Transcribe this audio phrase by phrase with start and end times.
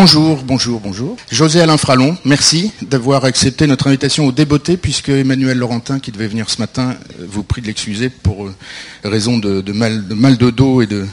[0.00, 1.16] Bonjour, bonjour, bonjour.
[1.30, 6.26] José Alain Fralon, merci d'avoir accepté notre invitation au débeauté puisque Emmanuel Laurentin, qui devait
[6.26, 8.54] venir ce matin, euh, vous prie de l'excuser pour euh,
[9.04, 11.04] raison de, mal, de, dos et de,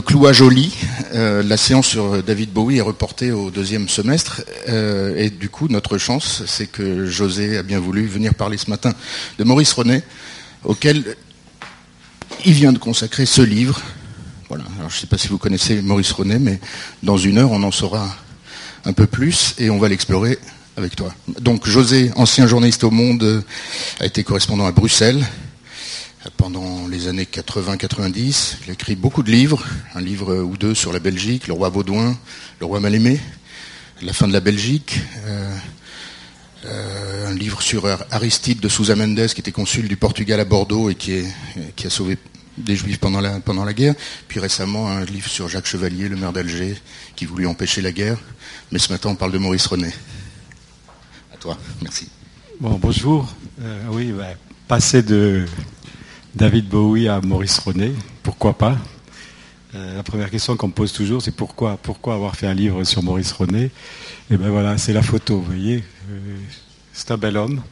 [0.00, 0.74] clouage au lit.
[1.14, 4.42] Euh, la séance sur David Bowie est reportée au deuxième semestre.
[4.68, 8.92] et du coup, notre chance, c'est que José a bien voulu venir parler ce matin
[9.38, 10.02] de Maurice René,
[10.62, 11.16] auquel
[12.44, 13.80] il vient de consacrer ce livre,
[14.48, 14.64] voilà.
[14.78, 16.60] Alors, je ne sais pas si vous connaissez Maurice René, mais
[17.02, 18.14] dans une heure, on en saura
[18.84, 20.38] un peu plus et on va l'explorer
[20.76, 21.12] avec toi.
[21.40, 23.42] Donc, José, ancien journaliste au Monde,
[23.98, 25.26] a été correspondant à Bruxelles
[26.36, 28.58] pendant les années 80-90.
[28.64, 29.64] Il a écrit beaucoup de livres,
[29.94, 32.16] un livre ou deux sur la Belgique, le roi Baudouin,
[32.60, 33.18] le roi Mal-Aimé,
[34.02, 35.00] la fin de la Belgique.
[35.26, 35.56] Euh,
[36.66, 40.90] euh, un livre sur Aristide de Souza Mendes, qui était consul du Portugal à Bordeaux
[40.90, 41.22] et qui,
[41.76, 42.18] qui a sauvé
[42.58, 43.94] des Juifs pendant la, guerre.
[44.28, 46.76] Puis récemment, un livre sur Jacques Chevalier, le maire d'Alger,
[47.14, 48.18] qui voulut empêcher la guerre.
[48.72, 49.92] Mais ce matin, on parle de Maurice René.
[51.32, 52.08] À toi, merci.
[52.60, 53.32] Bon, bonjour.
[53.60, 54.12] Euh, oui,
[54.68, 55.46] passer de
[56.34, 58.76] David Bowie à Maurice René, pourquoi pas?
[59.74, 62.84] Euh, La première question qu'on me pose toujours, c'est pourquoi, pourquoi avoir fait un livre
[62.84, 63.64] sur Maurice René?
[63.64, 63.70] Et
[64.32, 65.84] eh bien voilà, c'est la photo, vous voyez.
[66.10, 66.36] Euh,
[66.92, 67.62] c'est un bel homme.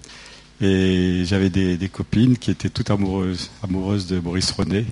[0.61, 4.87] Et j'avais des, copines qui étaient toutes amoureuses, amoureuses de Maurice René.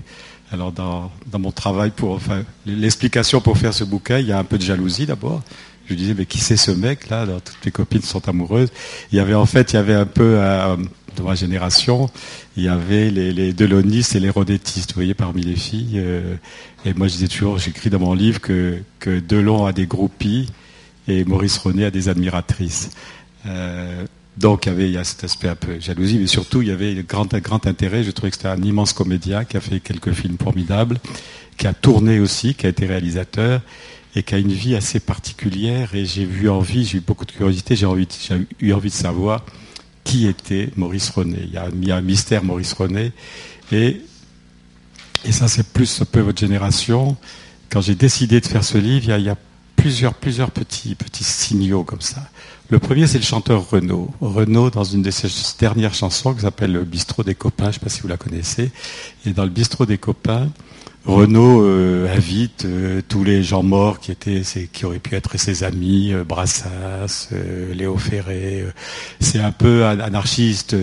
[0.51, 4.43] Alors dans, mon travail pour enfin l'explication pour faire ce bouquin, il y a un
[4.43, 5.41] peu de jalousie d'abord.
[5.87, 7.21] Je disais mais qui c'est ce mec là?
[7.21, 8.69] Alors, Toutes mes copines sont amoureuses.
[9.11, 10.75] Il y avait en fait il y avait un peu euh,
[11.15, 12.09] dans ma génération,
[12.57, 15.95] il y avait les, delonistes et les rodétistes, vous voyez parmi les filles.
[15.95, 16.35] Euh,
[16.85, 20.49] et moi je disais toujours, j'écris dans mon livre que, que Delon a des groupies
[21.07, 22.89] et Maurice René a des admiratrices.
[23.45, 24.05] Euh,
[24.37, 27.31] donc il y a cet aspect un peu jalousie, mais surtout il y avait grand,
[27.37, 28.03] grand intérêt.
[28.03, 30.99] Je trouvais que c'était un immense comédien qui a fait quelques films formidables,
[31.57, 33.61] qui a tourné aussi, qui a été réalisateur
[34.15, 35.93] et qui a une vie assez particulière.
[35.93, 37.87] Et j'ai eu envie, j'ai eu beaucoup de curiosité, j'ai
[38.59, 39.45] eu envie de savoir
[40.03, 41.39] qui était Maurice René.
[41.43, 43.11] Il y a, un mystère Maurice René.
[43.71, 44.01] Et,
[45.31, 47.15] ça c'est plus un peu votre génération.
[47.69, 49.37] Quand j'ai décidé de faire ce livre, il y a,
[49.75, 52.29] plusieurs, petits signaux comme ça.
[52.73, 54.09] Le premier, c'est le chanteur Renaud.
[54.19, 55.27] Renaud, dans une de ses
[55.59, 58.17] dernières chansons, qui s'appelle Le Bistrot des copains, je ne sais pas si vous la
[58.17, 58.71] connaissez.
[59.27, 60.49] Et dans le Bistrot des copains,
[61.05, 64.41] Renaud euh, invite euh, tous les gens morts qui étaient,
[64.73, 67.29] qui auraient pu être ses amis, euh, Brassas,
[67.75, 68.65] Léo Ferré.
[69.19, 70.75] c'est un peu anarchiste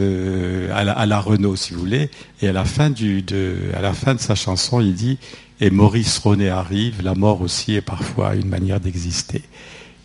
[0.72, 2.08] à la, Renaud, si vous voulez.
[2.40, 5.18] Et à la fin de, à la fin de sa chanson, il dit
[5.60, 7.02] "Et Maurice René arrive.
[7.02, 9.42] La mort aussi est parfois une manière d'exister."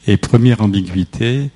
[0.07, 1.51] Et première ambiguïté,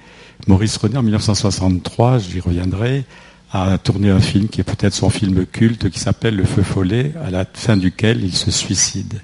[0.50, 3.06] Maurice René, en 1963, j'y reviendrai,
[3.52, 7.14] a tourné un film qui est peut-être son film culte, qui s'appelle Le Feu Follet,
[7.24, 9.22] à la fin duquel il se suicide.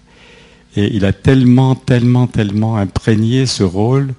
[0.76, 4.14] Et il a tellement, tellement, tellement imprégné ce rôle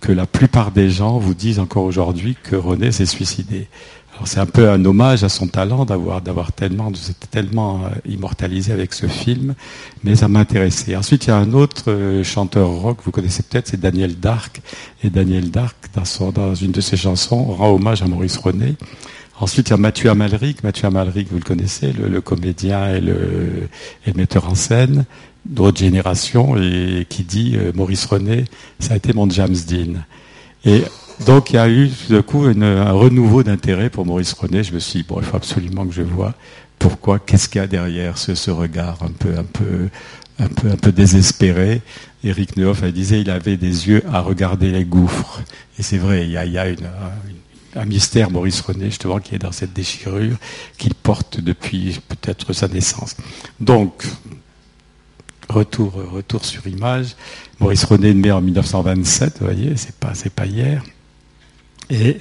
[0.00, 3.66] que la plupart des gens vous disent encore aujourd'hui que René s'est suicidé
[4.26, 6.92] c'est un peu un hommage à son talent d'avoir tellement
[7.30, 9.54] tellement euh, immortalisé avec ce film,
[10.04, 10.96] mais ça m'a intéressé.
[10.96, 14.60] Ensuite, il y a un autre euh, chanteur rock, vous connaissez peut-être, c'est Daniel Dark.
[15.02, 18.76] Et Daniel Dark, dans, une de ses chansons, rend hommage à Maurice René.
[19.40, 20.62] Ensuite, il y a Mathieu Amalric.
[20.62, 23.68] Mathieu Amalric, vous le connaissez, le, comédien et le,
[24.14, 25.04] metteur en scène
[25.44, 28.44] d'autres générations, et qui dit euh, Maurice René,
[28.78, 29.94] ça a été mon James Dean.
[31.26, 34.64] Donc il y a eu tout d'un coup un renouveau d'intérêt pour Maurice René.
[34.64, 36.34] Je me suis dit, bon, il faut absolument que je vois
[36.82, 39.88] pourquoi, qu'est-ce qu'il y a derrière ce, regard un peu, un peu,
[40.40, 41.80] un peu, un peu désespéré.
[42.24, 45.42] Eric Nehoff disait, il avait des yeux à regarder les gouffres.
[45.78, 46.66] Et c'est vrai, il y a, il y a
[47.76, 50.36] un mystère Maurice René, justement, qui est dans cette déchirure
[50.76, 53.16] qu'il porte depuis peut-être sa naissance.
[53.60, 54.04] Donc,
[55.48, 57.14] retour, retour sur image.
[57.60, 60.82] Maurice René est né en 1927, vous voyez, c'est pas, c'est pas hier.
[61.92, 62.16] Et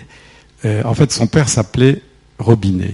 [0.65, 2.01] euh, en fait, son père s'appelait
[2.37, 2.93] Robinet.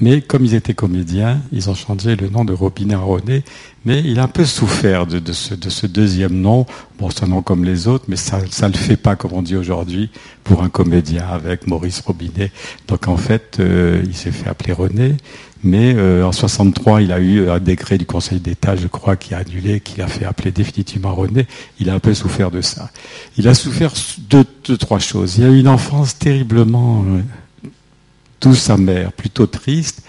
[0.00, 3.44] Mais comme ils étaient comédiens, ils ont changé le nom de Robinet à René.
[3.84, 6.66] Mais il a un peu souffert de, ce, deuxième nom.
[6.98, 9.42] Bon, c'est un nom comme les autres, mais ça ne le fait pas, comme on
[9.42, 10.10] dit aujourd'hui,
[10.42, 12.50] pour un comédien avec Maurice Robinet.
[12.88, 15.16] Donc en fait, euh, il s'est fait appeler René.
[15.64, 19.32] Mais euh, en 63, il a eu un décret du Conseil d'État, je crois, qui
[19.32, 21.46] a annulé, qui a fait appeler définitivement René.
[21.80, 22.90] Il a un peu souffert de ça.
[23.38, 23.92] Il a souffert
[24.28, 24.44] de,
[24.76, 25.38] trois choses.
[25.38, 27.68] Il a eu une enfance terriblement euh,
[28.42, 30.02] douce amère, plutôt triste.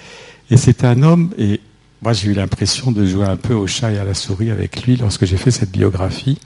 [0.52, 1.62] Et c'est un homme, et
[2.02, 4.84] moi j'ai eu l'impression de jouer un peu au chat et à la souris avec
[4.84, 6.38] lui lorsque j'ai fait cette biographie,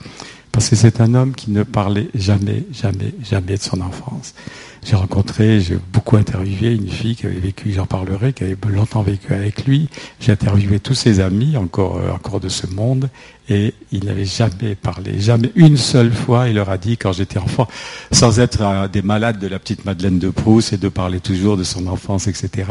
[0.52, 4.36] parce que c'est un homme qui ne parlait jamais, jamais, jamais de son enfance.
[4.84, 9.02] J'ai rencontré, j'ai beaucoup interviewé une fille qui avait vécu, j'en parlerai, qui avait longtemps
[9.02, 9.90] vécu avec lui.
[10.20, 13.10] J'ai interviewé tous ses amis, encore, euh, encore de ce monde,
[13.50, 17.40] et il n'avait jamais parlé, jamais une seule fois, il leur a dit quand j'étais
[17.40, 17.68] enfant,
[18.12, 21.64] sans être des malades de la petite Madeleine de Proust et de parler toujours de
[21.64, 22.70] son enfance, etc.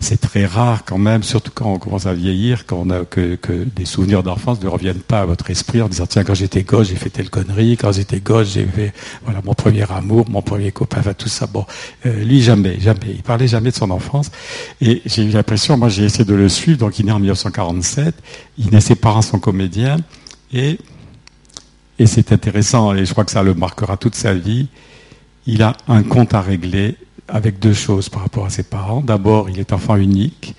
[0.00, 3.86] C'est très rare quand même, surtout quand on commence à vieillir, quand que, que des
[3.86, 6.96] souvenirs d'enfance ne reviennent pas à votre esprit en disant tiens quand j'étais gosse j'ai
[6.96, 8.92] fait telle connerie, quand j'étais gosse j'ai fait
[9.24, 11.47] voilà mon premier amour, mon premier copain, enfin tout ça.
[11.52, 11.66] Bon,
[12.06, 14.30] euh, lui jamais, jamais, il parlait jamais de son enfance.
[14.80, 17.18] Et j'ai eu l'impression, moi j'ai essayé de le suivre, donc il est né en
[17.18, 18.14] 1947,
[18.58, 19.96] il naît ses parents sont comédiens.
[20.52, 20.78] Et,
[21.98, 24.68] et c'est intéressant, et je crois que ça le marquera toute sa vie,
[25.46, 26.96] il a un compte à régler
[27.28, 29.00] avec deux choses par rapport à ses parents.
[29.00, 30.54] D'abord, il est enfant unique,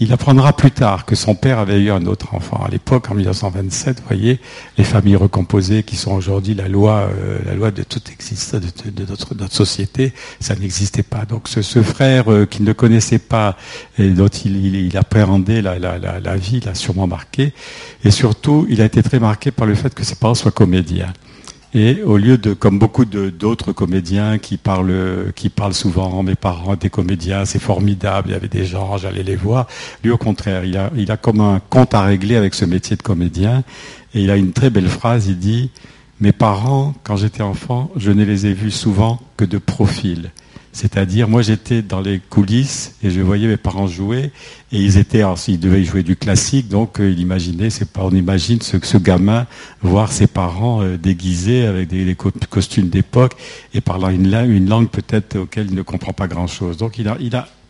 [0.00, 2.62] il apprendra plus tard que son père avait eu un autre enfant.
[2.64, 4.40] À l'époque, en 1927, vous voyez,
[4.76, 9.06] les familles recomposées qui sont aujourd'hui la loi, euh, la loi de toute existence de,
[9.06, 11.24] notre, société, ça n'existait pas.
[11.24, 13.56] Donc ce, frère euh, qui ne connaissait pas
[13.98, 17.52] et dont il, appréhendait la, la, la vie, l'a sûrement marqué.
[18.04, 21.12] Et surtout, il a été très marqué par le fait que ses parents soient comédiens.
[21.74, 25.32] Et au lieu de, comme beaucoup d'autres comédiens qui parlent,
[25.72, 29.66] souvent, mes parents étaient comédiens, c'est formidable, il y avait des gens, j'allais les voir.
[30.02, 33.64] Lui, au contraire, il a comme un compte à régler avec ce métier de comédien.
[34.14, 35.70] Et il a une très belle phrase, il dit,
[36.20, 40.30] mes parents, quand j'étais enfant, je ne les ai vus souvent que de profil.
[40.78, 44.30] C'est-à-dire, moi j'étais dans les coulisses et je voyais mes parents jouer
[44.70, 48.12] et ils étaient, alors devaient jouer du classique, donc euh, il imaginait, c'est pas, on
[48.12, 49.48] imagine ce, gamin
[49.82, 52.16] voir ses parents euh, déguisés avec des,
[52.48, 53.32] costumes d'époque
[53.74, 56.76] et parlant une, langue peut-être auquel il ne comprend pas grand-chose.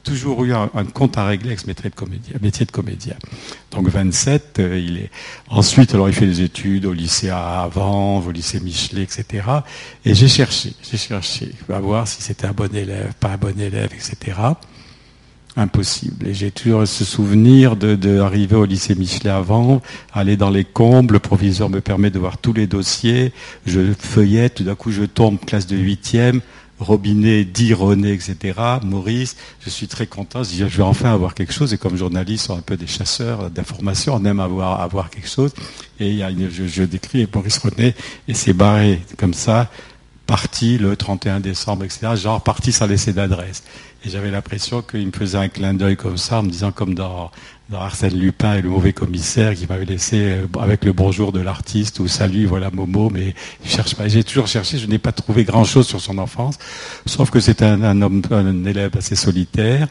[0.09, 2.35] Toujours eu un, compte à régler avec ce métier de comédien.
[2.41, 3.15] Métier de comédien.
[3.71, 5.11] Donc 27, euh, il est.
[5.49, 9.45] Ensuite, alors il fait des études au lycée avant, au lycée Michelet, etc.
[10.05, 13.59] Et j'ai cherché, j'ai cherché, à voir si c'était un bon élève, pas un bon
[13.61, 14.39] élève, etc.
[15.57, 16.29] Impossible.
[16.29, 19.83] Et j'ai toujours ce souvenir de, au lycée Michelet avant,
[20.15, 23.33] aller dans les combles, le proviseur me permet de voir tous les dossiers,
[23.67, 26.41] je feuillette, tout d'un coup je tombe classe de huitième,
[26.79, 28.59] Robinet dit René, etc.
[28.85, 30.43] Maurice, je suis très content.
[30.43, 31.73] Je, je vais enfin avoir quelque chose.
[31.75, 34.15] Et comme journaliste, sont un peu des chasseurs d'informations.
[34.15, 35.53] On aime avoir, avoir quelque chose.
[36.01, 37.95] Et il y a une, je, décris Maurice René
[38.29, 39.71] et c'est barré comme ça,
[40.27, 42.15] parti le 31 décembre, etc.
[42.15, 43.65] Genre parti sans laisser d'adresse.
[44.05, 46.95] Et j'avais l'impression qu'il me faisait un clin d'œil comme ça, en me disant comme
[46.95, 47.33] dans
[47.77, 52.01] Arsène Lupin et le mauvais commissaire qui m'avait laissé euh, avec le bonjour de l'artiste
[52.01, 54.09] ou salut voilà Momo mais je cherche pas.
[54.09, 56.59] J'ai toujours cherché je n'ai pas trouvé grand chose sur son enfance
[57.05, 59.89] sauf que c'est un, homme un élève assez solitaire.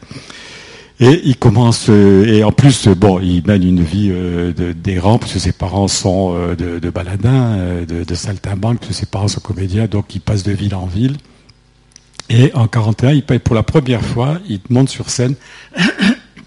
[1.00, 5.26] Et il commence euh, et en plus bon il mène une vie euh, d'errant que
[5.28, 7.56] ses parents sont de, de baladins
[7.88, 10.86] de, de saltimbanque parce que ses parents sont comédiens donc il passe de ville en
[10.86, 11.16] ville.
[12.28, 15.36] Et en 41 il paye pour la première fois il monte sur scène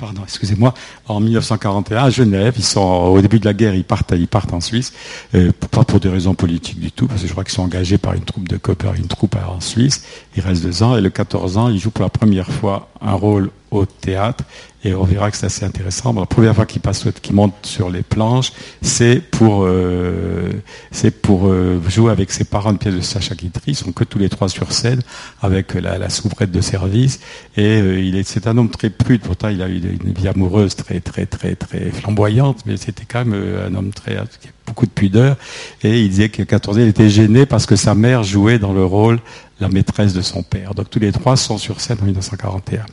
[0.02, 0.74] pardon, excusez-moi,
[1.08, 2.56] en 1941 à Genève.
[2.58, 4.94] Ils sont au début de la guerre, ils partent, ils partent en Suisse,
[5.36, 8.00] euh, pas pour des raisons politiques du tout, parce que je crois qu'ils sont engagés
[8.00, 10.04] par une troupe de copains, une troupe en Suisse.
[10.36, 13.14] Ils restent deux ans et le 14 ans, ils jouent pour la première fois un
[13.14, 14.44] rôle au théâtre
[14.84, 16.12] et on verra que c'est assez intéressant.
[16.14, 18.52] la première fois qu'il passe, qu'il monte sur les planches,
[18.82, 20.50] c'est pour, euh,
[20.90, 23.72] c'est pour euh, jouer avec ses parents de pièce de Sacha Guitry.
[23.72, 25.02] Ils sont que tous les trois sur scène
[25.42, 27.20] avec la, la soubrette de service.
[27.58, 29.22] Et euh, il est, c'est un homme très prude.
[29.22, 33.24] Pourtant, il a eu une vie amoureuse très, très, très, très flamboyante, mais c'était quand
[33.24, 34.18] même un homme très,
[34.66, 35.38] beaucoup de pudeur.
[35.84, 38.74] Et il disait qu'à 14 ans, il était gêné parce que sa mère jouait dans
[38.74, 39.20] le rôle
[39.60, 40.74] la maîtresse de son père.
[40.74, 42.84] Donc tous les trois sont sur scène en 1941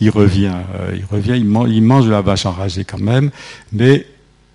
[0.00, 3.30] il revient, euh, il revient, il, mange de la vache enragée quand même,
[3.72, 4.06] mais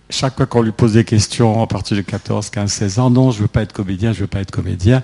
[0.09, 3.31] chaque fois qu'on lui pose des questions à partir de 14, 15, 16 ans, non,
[3.31, 5.03] je veux pas être comédien, je veux pas être comédien,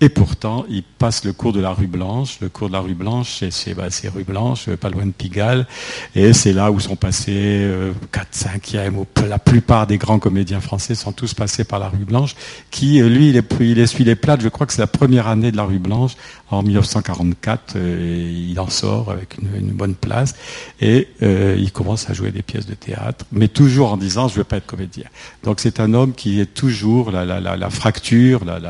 [0.00, 2.38] et pourtant, il passe le cours de la rue Blanche.
[2.40, 5.66] Le cours de la rue Blanche, c'est bah, rue Blanche, pas loin de Pigalle.
[6.14, 10.94] Et c'est là où sont passés euh, 4, 5e, la plupart des grands comédiens français
[10.94, 12.36] sont tous passés par la rue Blanche,
[12.70, 14.40] qui, euh, lui, il, est, il essuie les plates.
[14.40, 16.12] Je crois que c'est la première année de la rue Blanche,
[16.52, 17.74] en 1944.
[17.74, 20.36] Euh, il en sort avec une, bonne place.
[20.80, 24.36] Et euh, il commence à jouer des pièces de théâtre, mais toujours en disant, je
[24.36, 25.06] veux pas être comédien.
[25.42, 28.60] Donc c'est un homme qui est toujours la, la fracture, la,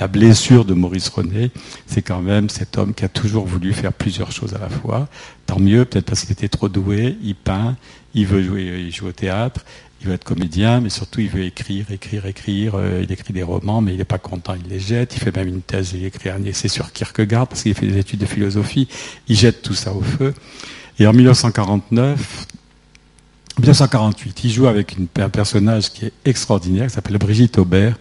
[0.00, 1.50] la blessure de Maurice René,
[1.86, 5.08] c'est quand même cet homme qui a toujours voulu faire plusieurs choses à la fois.
[5.44, 7.76] Tant mieux, peut-être parce qu'il était trop doué, il peint,
[8.14, 9.60] il veut jouer, il joue au théâtre,
[10.00, 12.72] il veut être comédien, mais surtout il veut écrire, écrire, écrire.
[12.76, 15.14] Euh, il écrit des romans, mais il n'est pas content, il les jette.
[15.16, 17.98] Il fait même une thèse, il écrit un essai sur Kierkegaard parce qu'il fait des
[17.98, 18.88] études de philosophie.
[19.28, 20.32] Il jette tout ça au feu.
[20.98, 22.46] Et en 1949,
[23.58, 27.96] 1948, il joue avec un personnage qui est extraordinaire, qui s'appelle Brigitte Aubert,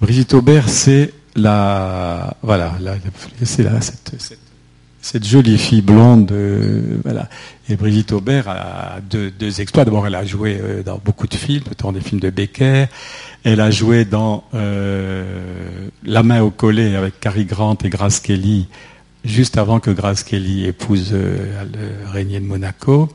[0.00, 2.74] Brigitte Aubert, c'est la, voilà,
[3.44, 3.68] c'est
[5.02, 6.32] cette jolie fille blonde,
[7.04, 7.28] voilà.
[7.68, 9.84] Et Brigitte Aubert a deux, exploits.
[9.84, 12.86] D'abord, elle a joué dans beaucoup de films, notamment des films de Becker.
[13.44, 18.66] Elle a joué dans La main au collet avec Cary Grant et Grace Kelly
[19.26, 23.08] juste avant que Grace Kelly épouse euh, le régnier de Monaco.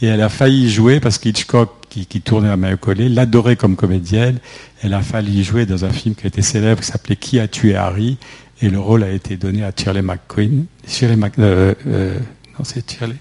[0.00, 1.70] Et elle a failli jouer parce qu'Hitchcock,
[2.02, 4.38] qui, tournait à main collée, l'adorait comme comédienne.
[4.82, 7.48] Elle a failli jouer dans un film qui a été célèbre qui s'appelait Qui a
[7.48, 8.18] tué Harry
[8.60, 10.66] Et le rôle a été donné à Shirley McQueen.
[10.86, 12.18] Shirley Mac, euh, euh,
[12.58, 13.16] non, c'est Shirley.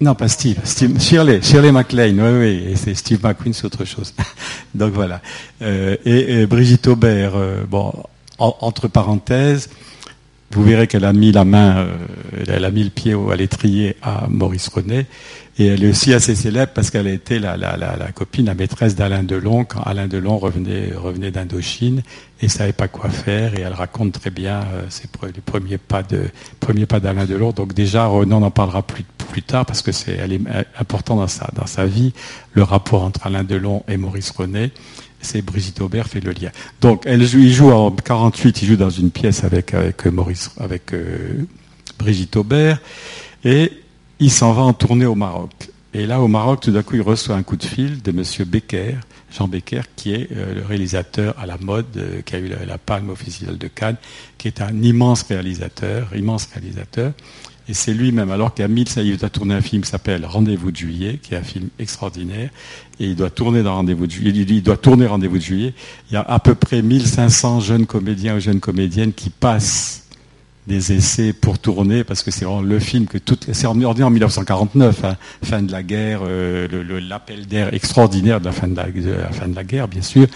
[0.00, 0.58] Non, pas Steve.
[0.64, 2.20] Steve Shirley, Shirley MacLaine.
[2.20, 2.72] Oui, oui.
[2.72, 4.14] Et c'est Steve McQueen, c'est autre chose.
[4.74, 5.20] Donc voilà.
[5.60, 7.32] Euh, et, Brigitte Aubert.
[7.68, 7.92] Bon,
[8.38, 9.68] en, entre parenthèses
[10.52, 11.86] vous verrez qu'elle a mis la main,
[12.48, 15.06] elle a mis le pied à l'étrier à Maurice René.
[15.60, 18.54] Et elle est aussi assez célèbre parce qu'elle a été la, la, la, copine, la
[18.54, 22.02] maîtresse d'Alain Delon quand Alain Delon revenait, revenait d'Indochine
[22.40, 23.54] et savait pas quoi faire.
[23.58, 26.22] Et elle raconte très bien euh, les premiers pas de
[26.60, 27.50] premiers pas d'Alain Delon.
[27.50, 30.40] Donc déjà, Renan en parlera plus, plus tard parce que c'est est
[30.78, 32.14] important dans sa dans sa vie
[32.54, 34.72] le rapport entre Alain Delon et Maurice René
[35.20, 36.48] c'est Brigitte Aubert fait le lien.
[36.80, 40.50] Donc, elle joue, il joue en 48, il joue dans une pièce avec, avec Maurice,
[40.58, 41.44] avec euh,
[41.98, 42.80] Brigitte Aubert,
[43.44, 43.70] et
[44.20, 45.50] il s'en va en tournée au Maroc.
[45.92, 48.44] Et là, au Maroc, tout d'un coup, il reçoit un coup de fil de Monsieur
[48.44, 48.94] Becker,
[49.36, 52.78] Jean Becker, qui est euh, le réalisateur à la mode, euh, qui a eu la,
[52.78, 53.96] Palme officielle de Cannes,
[54.38, 57.12] qui est un immense réalisateur, immense réalisateur,
[57.68, 60.76] et c'est lui-même, alors qu'à ça il doit tourner un film qui s'appelle Rendez-vous de
[60.76, 62.50] juillet, qui est un film extraordinaire.
[62.98, 64.32] Et il doit tourner dans Rendez-vous de juillet.
[64.32, 65.74] Il doit tourner Rendez-vous de juillet.
[66.10, 70.08] Il y a à peu près 1500 jeunes comédiens ou jeunes comédiennes qui passent
[70.66, 74.10] des essais pour tourner, parce que c'est vraiment le film que toutes, c'est en, en
[74.10, 76.68] 1949, hein, fin de la guerre, euh,
[77.00, 80.02] l'appel d'air extraordinaire de la, fin de la, de la fin de la guerre, bien
[80.02, 80.26] sûr,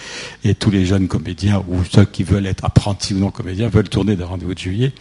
[0.43, 3.89] et tous les jeunes comédiens ou ceux qui veulent être apprentis ou non comédiens veulent
[3.89, 4.93] tourner dans Rendez-vous de juillet.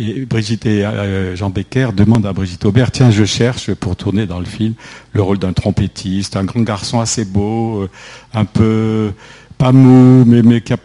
[0.00, 4.26] Et Brigitte et euh, Jean Becker demandent à Brigitte Aubert, tiens, je cherche pour tourner
[4.26, 4.74] dans le film
[5.12, 7.90] le rôle d'un trompettiste, un grand garçon assez beau, euh,
[8.32, 9.12] un peu
[9.56, 10.76] pas mou, mais, mais qui a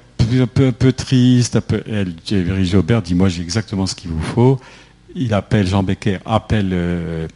[0.42, 1.56] un peu, un peu triste.
[1.56, 1.84] Un peu...
[1.88, 4.60] Brigitte Aubert dit, moi j'ai exactement ce qu'il vous faut.
[5.16, 7.28] Il appelle Jean Becker, appelle euh,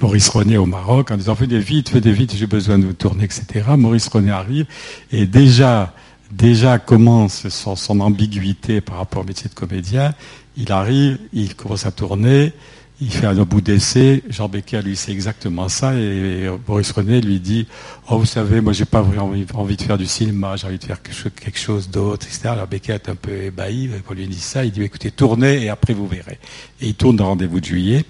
[0.00, 3.24] Maurice René au Maroc en disant, faites vite, faites vite, j'ai besoin de vous tourner,
[3.24, 3.46] etc.
[3.76, 4.66] Maurice René arrive
[5.10, 5.92] et déjà
[6.30, 10.14] déjà commence son, ambiguïté par rapport au métier de comédien.
[10.56, 12.52] Il arrive, il commence à tourner,
[13.00, 14.22] il fait un bout d'essai.
[14.28, 15.94] Jean Becker, lui, c'est exactement ça.
[15.94, 17.66] Et Boris René lui dit
[18.08, 20.84] Oh, vous savez, moi, j'ai pas vraiment envie, de faire du cinéma, j'ai envie de
[20.84, 22.48] faire quelque chose d'autre, etc.
[22.50, 24.64] Alors Becker est un peu ébahi quand lui dit ça.
[24.64, 26.38] Il dit Écoutez, tournez et après vous verrez.
[26.80, 28.04] Et il tourne dans Rendez-vous de juillet.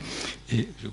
[0.52, 0.88] Et je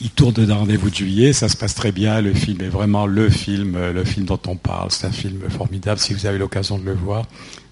[0.00, 3.06] il tourne dans Rendez-vous de juillet, ça se passe très bien, le film est vraiment
[3.06, 6.38] le film, euh, le film dont on parle, c'est un film formidable si vous avez
[6.38, 7.26] l'occasion de le voir,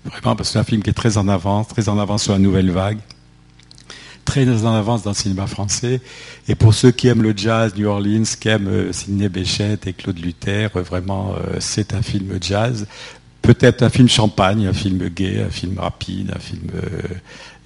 [0.09, 2.33] vraiment parce que c'est un film qui est très en avance, très en avance sur
[2.33, 2.99] la nouvelle vague,
[4.25, 6.01] très en avance dans le cinéma français,
[6.49, 9.93] et pour ceux qui aiment le jazz, New Orleans, qui aiment euh, Sidney Bechet et
[9.93, 12.87] Claude Luther, euh, vraiment c'est un film jazz,
[13.43, 16.71] peut-être un film champagne, un film gay, un film rapide, un film...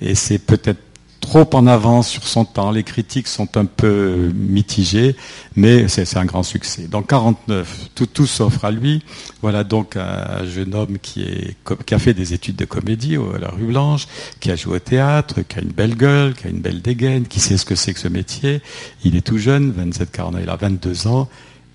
[0.01, 0.92] et c'est peut-être
[1.23, 2.71] trop en avance sur son temps.
[2.71, 5.17] Les critiques sont un peu mitigées,
[5.57, 6.83] mais c'est un grand succès.
[6.83, 9.03] Donc 49, tout, tout s'offre à lui.
[9.41, 11.57] Voilà donc un jeune homme qui,
[11.91, 14.07] a fait des études de comédie à la rue Blanche,
[14.41, 17.27] qui a joué au théâtre, qui a une belle gueule, qui a une belle dégaine,
[17.27, 18.61] qui sait ce que c'est que ce métier.
[19.05, 21.29] Il est tout jeune, 27, 40 il a 22 ans,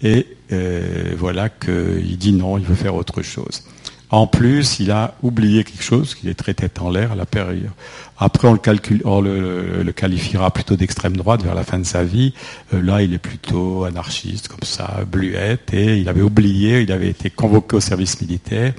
[0.03, 3.63] et euh, voilà qu'il dit non, il veut faire autre chose.
[4.09, 7.25] En plus, il a oublié quelque chose, qu'il est très tête en l'air à la
[7.25, 7.69] période.
[8.17, 12.05] Après, on le, calcule, on le, qualifiera plutôt d'extrême droite vers la fin de sa
[12.05, 12.33] vie.
[12.73, 17.09] Euh, là, il est plutôt anarchiste, comme ça, bluette, et il avait oublié, il avait
[17.09, 18.73] été convoqué au service militaire,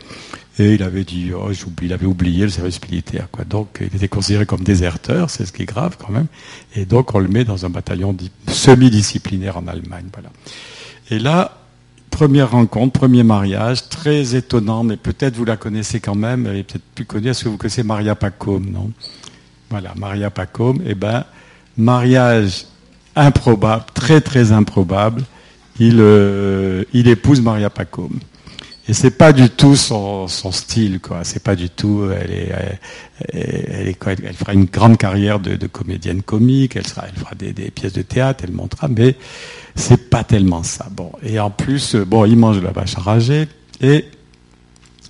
[0.58, 3.44] et il avait dit, oh, j'oublie, il avait oublié le service militaire, quoi.
[3.44, 6.26] Donc, il était considéré comme déserteur, c'est ce qui est grave quand même.
[6.74, 8.16] Et donc, on le met dans un bataillon
[8.46, 10.30] semi-disciplinaire en Allemagne, voilà.
[11.10, 11.57] Et là,
[12.18, 16.82] première rencontre, premier mariage, très étonnant, mais peut-être vous la connaissez quand même, elle peut-être
[16.96, 17.28] plus connue.
[17.28, 18.90] Est-ce que vous connaissez Maria Pacôme, non?
[19.70, 21.24] Voilà, Maria Pacôme, eh ben,
[21.76, 22.66] mariage
[23.14, 25.22] improbable, très très improbable.
[25.78, 28.18] Il, euh, il épouse Maria Pacôme.
[28.88, 31.20] Et c'est pas du tout son, style, quoi.
[31.22, 32.08] C'est pas du tout.
[32.10, 32.78] Elle est,
[33.32, 36.74] elle, elle, fera une grande carrière de, de comédienne comique.
[36.74, 38.44] Elle fera des, pièces de théâtre.
[38.44, 39.16] Elle montera, mais
[39.74, 40.86] c'est pas tellement ça.
[40.90, 41.12] Bon.
[41.22, 43.46] Et en plus, bon, ils mangent la vache enragée
[43.82, 44.06] et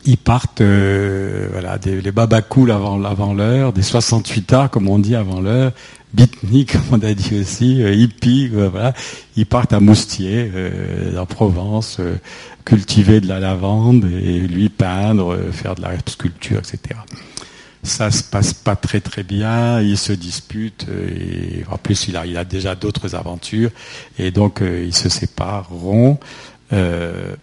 [0.04, 5.14] ils partent, euh, voilà, des, les babacools avant, l'heure, des 68 arts, comme on dit
[5.14, 5.72] avant l'heure,
[6.12, 8.94] beatnik, comme on a dit aussi, euh, hippie, euh, voilà.
[9.36, 12.16] Ils partent à Moustier, euh, en Provence, euh,
[12.64, 17.00] cultiver de la lavande et lui peindre, faire de la sculpture, etc.
[17.82, 22.26] ça se passe pas très très bien, ils se disputent, et en plus il a,
[22.26, 23.70] il a déjà d'autres aventures,
[24.18, 26.18] et donc ils se sépareront.
[26.74, 27.34] Euh,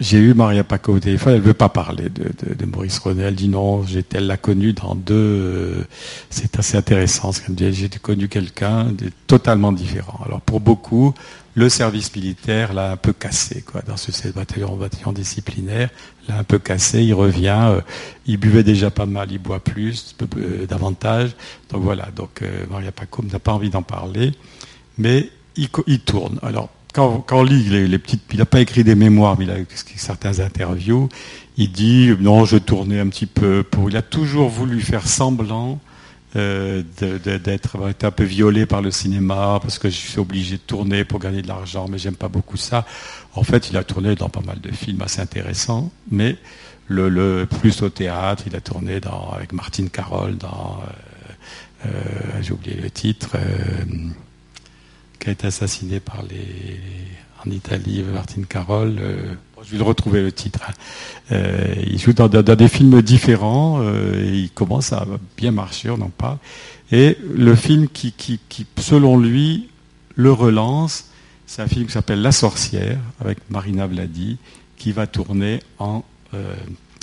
[0.00, 3.24] j'ai eu Maria Paco au téléphone, elle veut pas parler de, Maurice René.
[3.24, 3.84] Elle dit non,
[4.14, 5.14] elle l'a connu dans deux.
[5.14, 5.84] Euh,
[6.30, 7.30] c'est assez intéressant.
[7.56, 10.20] J'ai connu quelqu'un de totalement différent.
[10.24, 11.14] Alors pour beaucoup,
[11.54, 15.90] le service militaire l'a un peu cassé, dans ce bataillon, bataillon disciplinaire,
[16.26, 17.02] l'a un peu cassé.
[17.02, 17.80] Il revient, euh,
[18.26, 21.30] il buvait déjà pas mal, il boit plus, euh, davantage.
[21.70, 22.08] Donc voilà.
[22.16, 24.32] Donc Maria Paco n'a pas envie d'en parler,
[24.98, 26.38] mais il, il tourne.
[26.42, 29.56] Alors quand, on lit les, petites, il n'a pas écrit des mémoires, mais il a
[29.96, 31.08] certains interviews.
[31.56, 33.64] Il dit non, je tournais un petit peu.
[33.88, 35.80] Il a toujours voulu faire semblant
[36.36, 41.04] euh, d'être un peu violé par le cinéma parce que je suis obligé de tourner
[41.04, 42.86] pour gagner de l'argent, mais j'aime pas beaucoup ça.
[43.34, 46.36] En fait, il a tourné dans pas mal de films assez intéressants, mais
[46.88, 49.00] le, plus au théâtre, il a tourné
[49.34, 53.36] avec Martine Carole dans, euh, euh, j'ai oublié le titre
[55.22, 56.80] qui a été assassiné par les
[57.46, 58.96] en Italie, Martine Carole.
[59.00, 60.60] Euh, je vais le retrouver le titre.
[60.68, 60.72] Hein.
[61.32, 66.00] Euh, il joue dans, des films différents euh, et il commence à bien marcher, on
[66.00, 66.38] en parle.
[66.90, 69.68] Et le film qui, qui, qui selon lui,
[70.14, 71.10] le relance,
[71.46, 74.38] c'est un film qui s'appelle La sorcière avec Marina Vladi,
[74.76, 76.04] qui va tourner en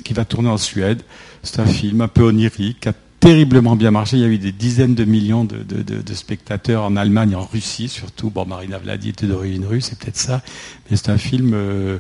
[0.04, 1.04] qui va tourner en Suède.
[1.44, 4.18] C'est un film un peu onirique, terriblement bien marché.
[4.18, 8.30] Il y a eu des dizaines de millions de, spectateurs en Allemagne, en Russie surtout.
[8.30, 10.42] Bon, Marina Vladi était d'origine russe, c'est peut-être ça.
[10.90, 11.52] Mais c'est un film.
[11.54, 12.00] Euh,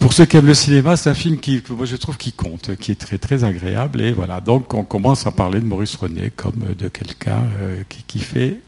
[0.00, 2.74] pour ceux qui aiment le cinéma, c'est un film qui, moi, je trouve, qui compte,
[2.76, 4.00] qui est très très agréable.
[4.00, 4.40] Et voilà.
[4.40, 8.60] Donc, on commence à parler de Maurice René comme de quelqu'un euh, qui, qui fait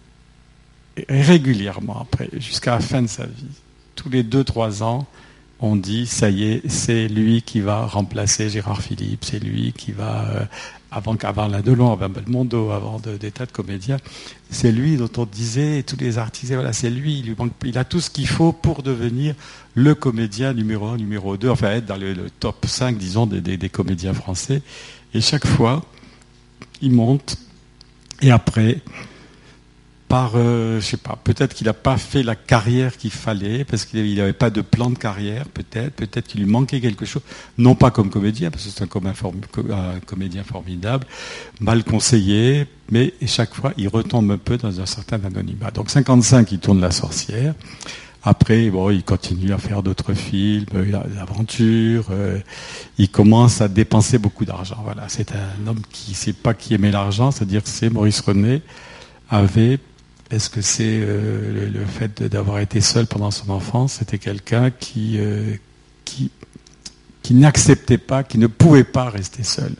[1.09, 3.47] régulièrement, après, jusqu'à la fin de sa vie,
[3.95, 5.07] tous les deux trois ans,
[5.61, 9.93] on dit ça y est, c'est lui qui va remplacer Gérard Philippe, c'est lui qui
[9.93, 10.49] va
[10.97, 13.99] avant qu'avant la Delon, avant Belmondo, avant des tas de comédiens,
[14.49, 17.37] c'est lui dont on disait, tous les artistes, voilà, c'est lui, il,
[17.67, 19.35] il a tout ce qu'il faut pour devenir
[19.75, 24.15] le comédien numéro un, numéro deux, enfin être dans le, top 5, disons, des, comédiens
[24.15, 24.63] français.
[25.13, 25.85] Et chaque fois,
[26.81, 27.37] il monte,
[28.23, 28.81] et après,
[30.09, 33.85] par, euh, je sais pas, peut-être qu'il n'a pas fait la carrière qu'il fallait, parce
[33.85, 37.23] qu'il n'avait pas de plan de carrière, peut-être, peut-être qu'il lui manquait quelque chose,
[37.59, 41.07] non pas comme comédien, parce que c'est un, comédien formidable,
[41.61, 45.73] mal conseillé, mais chaque fois, il retombe un peu dans un certain anonymat.
[45.73, 47.55] Donc 55, il tourne La Sorcière.
[48.23, 52.39] Après, bon, il continue à faire d'autres films, des aventures, euh,
[52.99, 54.79] il commence à dépenser beaucoup d'argent.
[54.85, 58.21] Voilà, c'est un homme qui ne sait pas qui aimait l'argent, c'est-à-dire que c'est Maurice
[58.21, 58.63] René
[59.31, 59.79] avait
[60.31, 65.57] est-ce que c'est euh, le, fait d'avoir été seul pendant son enfance C'était quelqu'un euh,
[66.05, 66.31] qui,
[67.23, 69.73] qui n'acceptait pas, qui ne pouvait pas rester seul?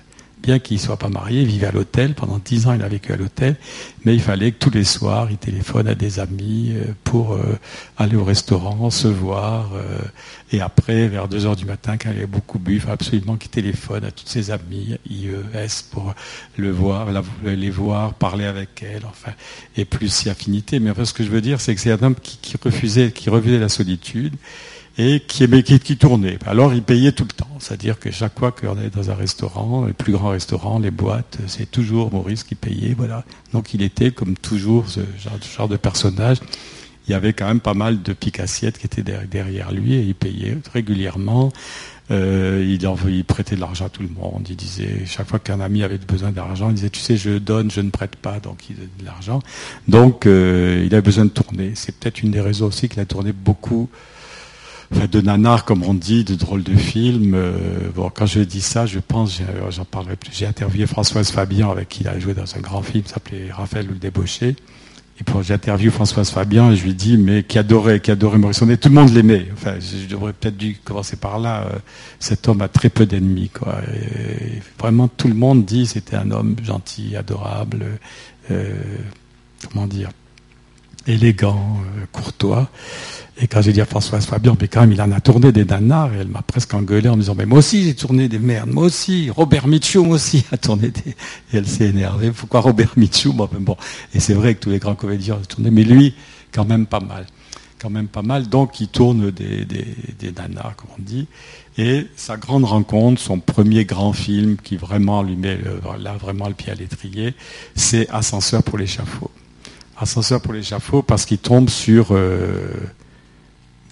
[0.47, 2.15] Bien qu'il ne soit pas marié, il vivait à l'hôtel.
[2.15, 3.57] Pendant dix ans, il a vécu à l'hôtel.
[4.05, 7.59] Mais il fallait que tous les soirs, il téléphone à des amis euh, pour euh,
[7.99, 9.71] aller au restaurant, se voir.
[9.75, 9.99] Euh,
[10.53, 13.37] et après, vers deux heures du matin, quand il avait beaucoup bu, il fallait absolument
[13.37, 16.15] qu'il téléphone à tous ses amis, IES, pour
[16.57, 17.09] le voir,
[17.45, 19.05] les voir, parler avec elle.
[19.05, 19.33] Enfin,
[19.77, 20.79] et plus si affinité.
[20.79, 23.59] Mais ce que je veux dire, c'est que c'est un homme qui refusait, qui refusait
[23.59, 24.35] la solitude
[24.99, 26.39] et qui, aimait, qui, qui, tournait.
[26.47, 29.85] Alors il payait tout le temps, c'est-à-dire que chaque fois qu'on allait dans un restaurant,
[29.85, 33.25] les plus grands restaurants, les boîtes, c'est toujours Maurice qui payait, voilà.
[33.53, 35.01] Donc il était comme toujours ce
[35.57, 36.39] genre, de personnage.
[37.09, 40.15] Il y avait quand même pas mal de piques-assiettes qui étaient derrière lui et il
[40.15, 41.53] payait régulièrement.
[42.11, 44.47] Euh, il, il prêtait de l'argent à tout le monde.
[44.49, 47.71] Il disait, chaque fois qu'un ami avait besoin d'argent, il disait, tu sais, je donne,
[47.71, 49.41] je ne prête pas, donc il donne de l'argent.
[49.87, 51.73] Donc euh, il avait besoin de tourner.
[51.75, 53.89] C'est peut-être une des raisons aussi qu'il a tourné beaucoup
[54.91, 57.35] de nanar, comme on dit, de drôles de films.
[57.35, 57.53] Euh,
[57.95, 60.33] bon, quand je dis ça, je pense, j'en parlerai plus.
[60.33, 63.87] J'ai interviewé Françoise Fabian, avec qui il a joué dans un grand film, s'appelait Raphaël
[63.89, 64.57] ou le débauché.
[65.19, 68.37] Et puis j'ai interviewé Françoise Fabian et je lui dis, mais qui adorait, qui adorait
[68.37, 68.77] René.
[68.77, 69.49] Tout le monde l'aimait.
[69.55, 71.63] Enfin, je devrais peut-être dû commencer par là.
[71.63, 71.79] Euh,
[72.21, 73.51] cet homme a très peu d'ennemis,
[74.79, 77.99] vraiment, tout le monde dit c'était un homme gentil, adorable,
[78.51, 78.75] euh,
[79.73, 80.11] comment dire,
[81.07, 81.79] élégant,
[82.13, 82.69] courtois.
[83.39, 85.67] Et quand j'ai dit à Françoise Fabian, mais quand même, il en a tourné des
[85.67, 88.39] nanars, et elle m'a presque engueulé en me disant, mais moi aussi, j'ai tourné des
[88.39, 91.11] merdes, moi aussi, Robert Mitchum aussi a tourné des...
[91.11, 93.77] Et elle s'est énervée, pourquoi Robert Mitchum bon.
[94.15, 96.15] Et c'est vrai que tous les grands comédiens ont tourné, mais lui,
[96.51, 97.27] quand même pas mal.
[97.79, 98.49] Quand même pas mal.
[98.49, 99.85] Donc, il tourne des, des,
[100.19, 101.27] des comme on dit.
[101.77, 105.59] Et sa grande rencontre, son premier grand film qui vraiment lui met
[106.01, 107.35] là vraiment le pied à l'étrier,
[107.75, 109.31] c'est Ascenseur pour l'échafaud.
[109.99, 112.13] Ascenseur pour l'échafaud parce qu'il tombe sur...
[112.13, 112.73] Euh,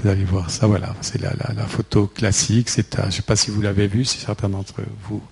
[0.05, 1.33] vous allez voir ça, voilà, c'est la,
[1.67, 2.69] photo classique.
[2.69, 5.23] C'est, je ne sais pas si vous l'avez vu, si certains d'entre vous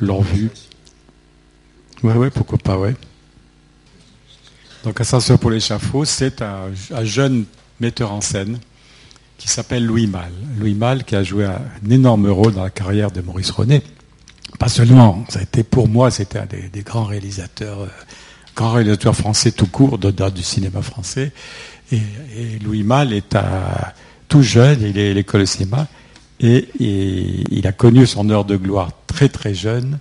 [0.00, 0.50] l'ont vu.
[2.02, 2.94] Ouais, ouais, pourquoi pas, ouais.
[4.82, 6.70] Donc Ascenseur pour l'échafaud, c'est un,
[7.02, 7.44] jeune
[7.80, 8.58] metteur en scène
[9.36, 10.32] qui s'appelle Louis Malle.
[10.58, 13.82] Louis Malle qui a joué un énorme rôle dans la carrière de Maurice René.
[14.58, 17.88] Pas seulement, ça a été pour moi, c'était un des, grands réalisateurs, euh,
[18.56, 21.32] grands réalisateurs français tout court, de, du cinéma français.
[21.92, 22.00] Et,
[22.62, 23.36] Louis Malle est
[24.28, 25.86] tout jeune, il est à l'école de cinéma,
[26.40, 29.98] et, il a connu son heure de gloire très très jeune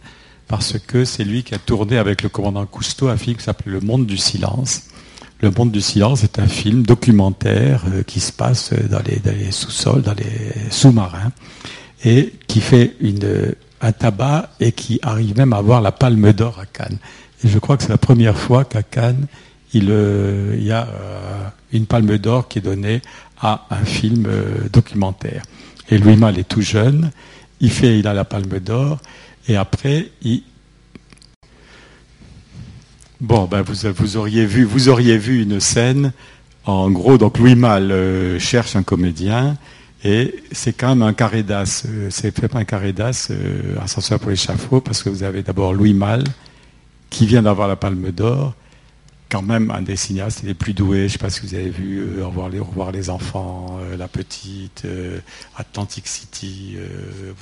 [0.47, 3.73] parce que c'est lui qui a tourné avec le commandant Cousteau un film qui s'appelle
[3.73, 4.88] Le Monde du Silence.
[5.41, 10.01] Le Monde du Silence est un film documentaire euh, qui se passe dans les, sous-sols,
[10.01, 11.31] dans les sous-marins,
[12.03, 12.95] et qui fait
[13.81, 16.97] un tabac et qui arrive même à avoir la palme d'or à Cannes.
[17.43, 19.27] Et je crois que c'est la première fois qu'à Cannes,
[19.73, 23.01] il, euh, y a euh, une palme d'or qui est donnée
[23.43, 24.27] à un film
[24.71, 25.43] documentaire.
[25.89, 27.12] Et Louis Mal est tout jeune,
[27.60, 28.99] il fait, il a la palme d'or,
[29.47, 30.43] et après, il...
[33.19, 36.12] Bon, ben vous, auriez vu, vous auriez vu une scène.
[36.65, 39.58] En gros, donc Louis Mal euh, cherche un comédien
[40.03, 41.84] et c'est quand même un carré d'as.
[41.88, 45.41] Euh, c'est fait pas un carré d'as, euh, ascenseur pour l'échafaud, parce que vous avez
[45.41, 46.23] d'abord Louis Mal
[47.10, 48.56] qui vient d'avoir la Palme d'Or
[49.29, 50.99] quand même un des cinéastes les plus doués.
[50.99, 53.97] Je ne sais pas si vous avez vu euh, revoir, les, revoir les enfants, euh,
[53.97, 55.19] La Petite, euh,
[55.57, 57.33] Atlantic City, Le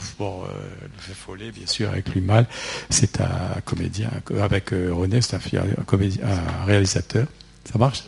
[1.14, 2.48] Follet, bien sûr, avec lui mal.
[2.90, 7.28] C'est un comédien, avec René, c'est un, un, réalisateur.
[7.72, 8.04] Ça marche?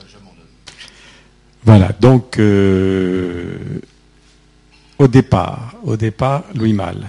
[1.65, 2.39] Voilà, donc
[4.97, 7.07] au départ, au départ, Louis Mal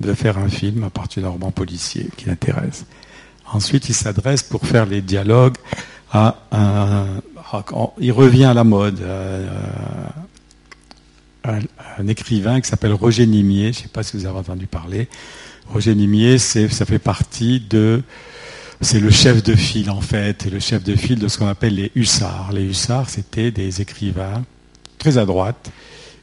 [0.00, 2.84] de faire un film à partir d'un roman policier qui l'intéresse.
[3.52, 5.56] Ensuite, il s'adresse pour faire les dialogues
[8.00, 9.02] il revient à la mode.
[11.46, 15.08] Un, écrivain qui s'appelle Roger Nimier, je ne sais pas si vous avez entendu parler.
[15.70, 18.02] Roger Nimier, ça fait partie de,
[18.80, 21.74] c'est le chef de file en fait, le chef de file de ce qu'on appelle
[21.74, 22.52] les hussards.
[22.52, 24.44] Les hussards, c'était des écrivains
[24.98, 25.70] très à droite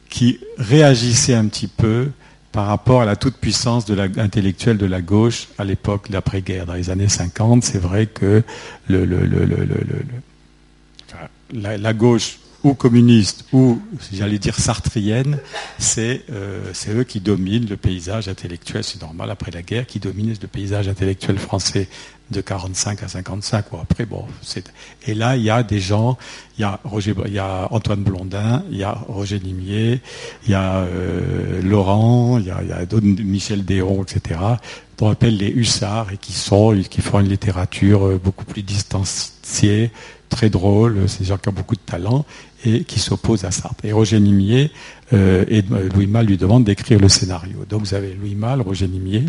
[0.08, 2.10] qui réagissaient un petit peu
[2.52, 3.86] par rapport à la toute-puissance
[4.18, 6.66] intellectuelle de la gauche à l'époque de l'après-guerre.
[6.66, 8.42] Dans les années 50, c'est vrai que
[11.52, 13.80] la, gauche ou communiste ou,
[14.12, 15.38] j'allais dire, sartrienne,
[15.78, 20.36] c'est euh, eux qui dominent le paysage intellectuel, c'est normal, après la guerre, qui dominent
[20.40, 21.88] le paysage intellectuel français
[22.32, 23.66] de 45 à 55.
[23.80, 24.24] après, bon,
[25.06, 26.18] et là, il y a des gens,
[26.58, 30.00] il y a, Roger, il y a Antoine Blondin, il y a Roger Nimier,
[30.44, 32.60] il y a euh, Laurent, il y a,
[33.00, 34.40] Michel Déon, etc.,
[34.98, 39.90] qu'on appelle les hussards et qui font une littérature euh, beaucoup plus distanciée,
[40.28, 42.24] très drôle, c'est des gens qui ont beaucoup de talent
[42.64, 43.84] et qui s'opposent à Sartre.
[43.84, 44.70] Et Roger Nimier
[45.12, 45.62] euh, et
[45.94, 47.64] Louis Malle lui demandent d'écrire le scénario.
[47.68, 49.24] Donc vous avez Louis Malle, Roger Nimier,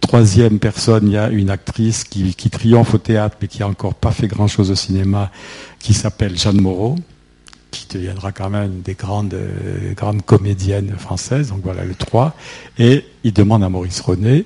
[0.00, 3.94] Troisième personne, il y a une actrice qui, triomphe au théâtre, mais qui n'a encore
[3.94, 5.30] pas fait grand-chose au cinéma,
[5.78, 6.96] qui s'appelle Jeanne Moreau,
[7.70, 11.48] qui deviendra quand même une des grandes, euh, grandes comédiennes françaises.
[11.48, 12.34] Donc voilà le 3.
[12.78, 14.44] Et il demande à Maurice René,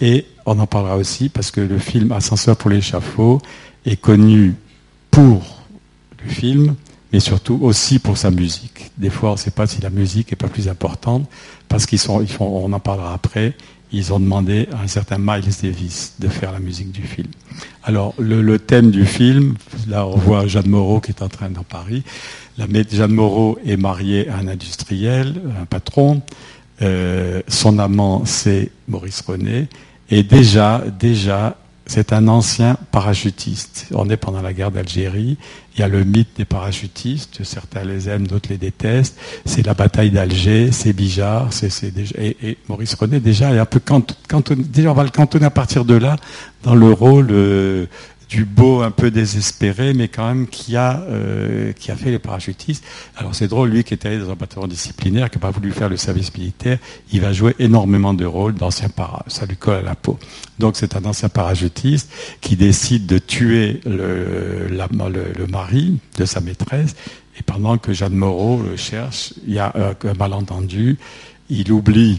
[0.00, 3.40] et on en parlera aussi parce que le film Ascenseur pour l'échafaud
[3.86, 4.54] est connu
[5.10, 5.62] pour
[6.24, 6.74] le film,
[7.12, 8.90] mais surtout aussi pour sa musique.
[8.98, 11.28] Des fois, on ne sait pas si la musique n'est pas plus importante,
[11.68, 13.54] parce qu'ils sont, ils font, on en parlera après,
[13.92, 17.28] ils ont demandé à un certain Miles Davis de faire la musique du film.
[17.84, 19.54] Alors, le, thème du film,
[19.88, 22.02] là on voit Jeanne Moreau qui est en train d'en Paris.
[22.58, 26.22] La, Jeanne Moreau est mariée à un industriel, un patron.
[26.80, 29.68] Euh, son amant, c'est Maurice René.
[30.10, 31.56] Et déjà, déjà,
[31.92, 33.88] c'est un ancien parachutiste.
[33.92, 35.36] On est pendant la guerre d'Algérie.
[35.74, 37.44] Il y a le mythe des parachutistes.
[37.44, 39.18] Certains les aiment, d'autres les détestent.
[39.44, 41.50] C'est la bataille d'Alger, c'est Bijard,
[42.16, 43.80] et, Maurice René déjà est un peu
[44.56, 46.16] déjà on va le cantonner à partir de là
[46.62, 47.84] dans le rôle euh,
[48.32, 52.18] du beau un peu désespéré, mais quand même qui a, euh, qui a fait les
[52.18, 52.82] parachutistes.
[53.14, 55.70] Alors c'est drôle, lui qui est allé dans un bataillon disciplinaire, qui n'a pas voulu
[55.70, 56.78] faire le service militaire,
[57.12, 59.22] il va jouer énormément de rôles d'ancien para.
[59.26, 60.18] Ça lui colle à la peau.
[60.58, 66.96] Donc c'est un ancien parachutiste qui décide de tuer le, le, mari de sa maîtresse.
[67.38, 70.96] Et pendant que Jeanne Moreau le cherche, il y a un malentendu.
[71.50, 72.18] Il oublie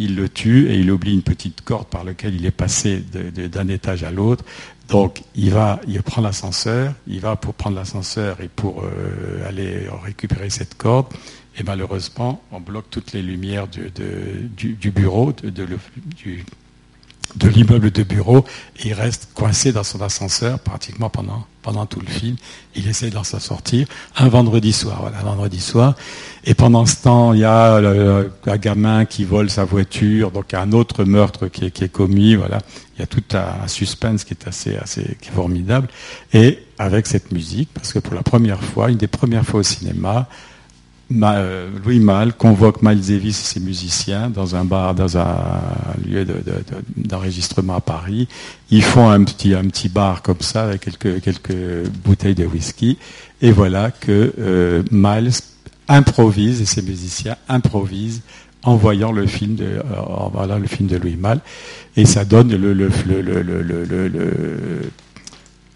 [0.00, 3.04] il le tue et il oublie une petite corde par laquelle il est passé
[3.52, 4.44] d'un étage à l'autre.
[4.90, 9.88] Donc il va, il prend l'ascenseur, il va pour prendre l'ascenseur et pour euh, aller
[10.02, 11.06] récupérer cette corde.
[11.56, 16.44] Et malheureusement, on bloque toutes les lumières du, bureau, du,
[17.36, 18.44] de l'immeuble de bureau.
[18.84, 21.46] Il reste coincé dans son ascenseur pratiquement pendant,
[21.86, 22.36] tout le film.
[22.74, 25.94] Il essaie d'en sortir un vendredi soir, un vendredi soir.
[26.44, 30.72] Et pendant ce temps, il y a le, gamin qui vole sa voiture, donc un
[30.72, 32.58] autre meurtre qui est, commis, voilà.
[32.96, 34.76] Il y a tout un suspense qui est assez,
[35.32, 35.88] formidable.
[36.32, 39.64] Et avec cette musique, parce que pour la première fois, une des premières fois au
[39.64, 40.28] cinéma,
[41.10, 45.60] Louis Malle convoque Miles Davis et ses musiciens dans un bar, dans un
[46.06, 46.24] lieu
[46.96, 48.28] d'enregistrement à Paris.
[48.70, 52.96] Ils font un petit, bar comme ça avec quelques, quelques bouteilles de whisky.
[53.42, 55.32] Et voilà que euh, Miles
[55.88, 58.22] improvise et ses musiciens improvisent
[58.62, 59.82] en voyant le film de, euh,
[60.32, 61.40] voilà, le film de Louis Malle.
[61.96, 63.42] Et ça donne le, le, le,
[64.08, 64.90] le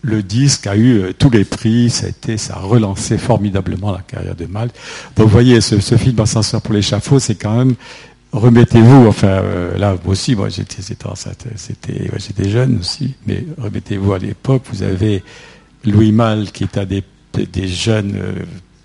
[0.04, 2.06] le disque a eu euh, tous les prix, ça
[2.50, 4.76] a, relancé formidablement la carrière de Malte.
[5.16, 7.74] Donc vous voyez, ce, film Ascenseur pour l'échafaud, c'est quand même
[8.32, 15.22] remettez-vous, enfin euh, là aussi, moi j'étais jeune aussi, mais remettez-vous à l'époque, vous avez
[15.84, 18.20] Louis Malle qui est un des, des jeunes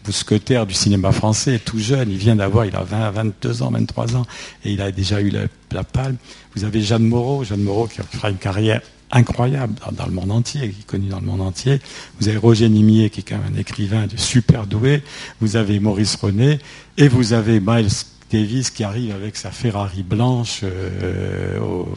[0.10, 4.16] mousquetaires du cinéma français, tout jeune, il vient d'avoir, il a 20, 22 ans, 23
[4.16, 4.26] ans,
[4.66, 5.42] et il a déjà eu la,
[5.72, 6.16] la palme.
[6.56, 10.62] Vous avez Jeanne Moreau, Jeanne Moreau qui fera une carrière incroyable dans, le monde entier,
[10.70, 11.80] qui est connu dans le monde entier.
[12.20, 15.04] Vous avez Roger Nimier, qui est quand même un écrivain de super doué.
[15.42, 16.60] Vous avez Maurice René.
[16.98, 17.90] Et vous avez Miles
[18.32, 21.96] Davis qui arrive avec sa Ferrari blanche euh, au,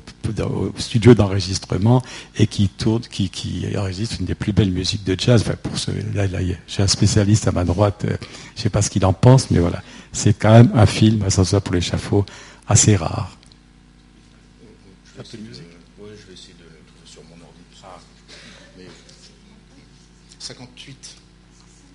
[0.78, 2.02] studio d'enregistrement
[2.36, 5.42] et qui tourne, qui, qui, enregistre une des plus belles musiques de jazz.
[5.42, 8.04] Enfin, pour ce, là, là j'ai un spécialiste à ma droite.
[8.04, 8.16] Euh,
[8.54, 11.22] je ne sais pas ce qu'il en pense, mais voilà, c'est quand même un film,
[11.22, 12.24] à pour l'échafaud,
[12.66, 13.36] assez rare.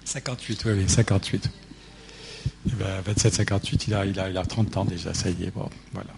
[0.05, 1.66] 58, oui, 58.
[2.67, 5.43] Et ben, 27, 58, il a, il, a, il a 30 ans déjà, ça y
[5.43, 5.53] est.
[5.53, 6.09] Bon, voilà.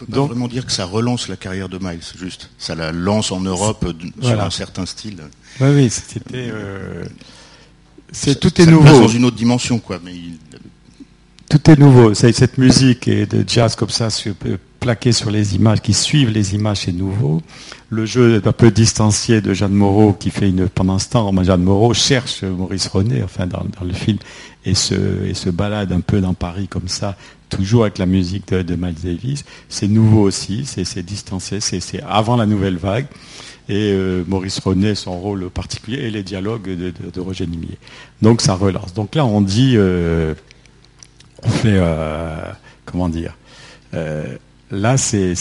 [0.00, 2.50] On peut pas vraiment dire que ça relance la carrière de Miles, juste.
[2.58, 3.86] Ça la lance en Europe
[4.20, 5.18] sur un certain style.
[5.60, 6.48] Oui, oui, c'était.
[6.50, 7.04] Euh,
[8.10, 9.00] c'est tout est nouveau.
[9.02, 10.00] dans une autre dimension, quoi.
[10.04, 10.12] Mais
[11.48, 12.14] Tout est nouveau.
[12.14, 14.08] Cette musique et de jazz comme ça,
[14.80, 17.42] plaqué sur les images, qui suivent les images, c'est nouveau.
[17.94, 21.32] Le jeu est un peu distancié de Jeanne Moreau, qui fait une, pendant ce temps,
[21.44, 24.18] Jeanne Moreau cherche Maurice René, enfin, dans, le film,
[24.64, 27.16] et se, balade un peu dans Paris comme ça,
[27.50, 29.44] toujours avec la musique de, Miles Davis.
[29.68, 33.06] C'est nouveau aussi, c'est distancé, c'est avant la nouvelle vague.
[33.68, 37.78] Et euh, Maurice René, son rôle particulier, et les dialogues de, Roger Nimier.
[38.22, 38.92] Donc ça relance.
[38.92, 40.34] Donc là, on dit, euh,
[41.44, 42.42] on fait, euh,
[42.86, 43.36] comment dire,
[44.72, 45.36] là, c'est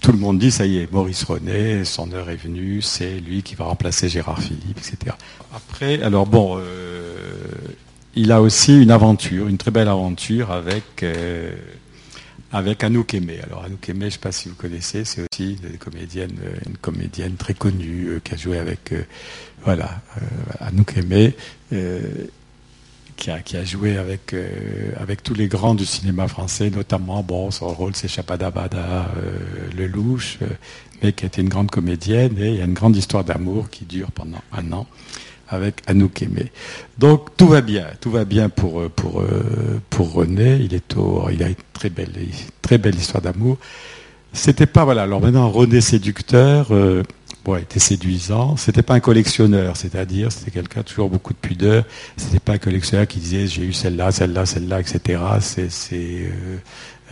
[0.00, 3.42] tout le monde dit, ça y est, Maurice René, son heure est venue, c'est lui
[3.42, 5.14] qui va remplacer Gérard Philippe, etc.
[5.54, 7.44] Après, alors bon, euh,
[8.14, 11.54] il a aussi une aventure, une très belle aventure avec, euh,
[12.52, 13.38] Anouk Aimé.
[13.44, 16.36] Alors Anouk Aimé, je ne sais pas si vous connaissez, c'est aussi une comédienne,
[16.66, 18.94] une comédienne très connue euh, qui a joué avec,
[19.64, 20.00] voilà,
[20.60, 21.36] Anouk Aimé
[23.20, 27.68] qui a, joué avec, euh, avec tous les grands du cinéma français, notamment, bon, son
[27.68, 29.38] rôle c'est Chapadabada, euh,
[29.76, 30.46] Le Louche, euh,
[31.02, 33.84] mais qui était une grande comédienne, et il y a une grande histoire d'amour qui
[33.84, 34.86] dure pendant un an
[35.48, 36.50] avec Anouk Aimé.
[36.96, 39.22] Donc tout va bien, tout va bien pour, pour,
[39.90, 42.12] pour René, il, est au, il a une très belle,
[42.62, 43.58] très belle histoire d'amour.
[44.32, 46.68] C'était pas, voilà, alors maintenant René séducteur,
[47.44, 48.56] bon, était séduisant.
[48.56, 51.84] C'était pas un collectionneur, c'est-à-dire c'était quelqu'un toujours beaucoup de pudeur.
[52.16, 55.22] C'était pas un collectionneur qui disait j'ai eu celle-là, celle-là, celle-là, etc.
[55.40, 56.56] C'est c'est euh,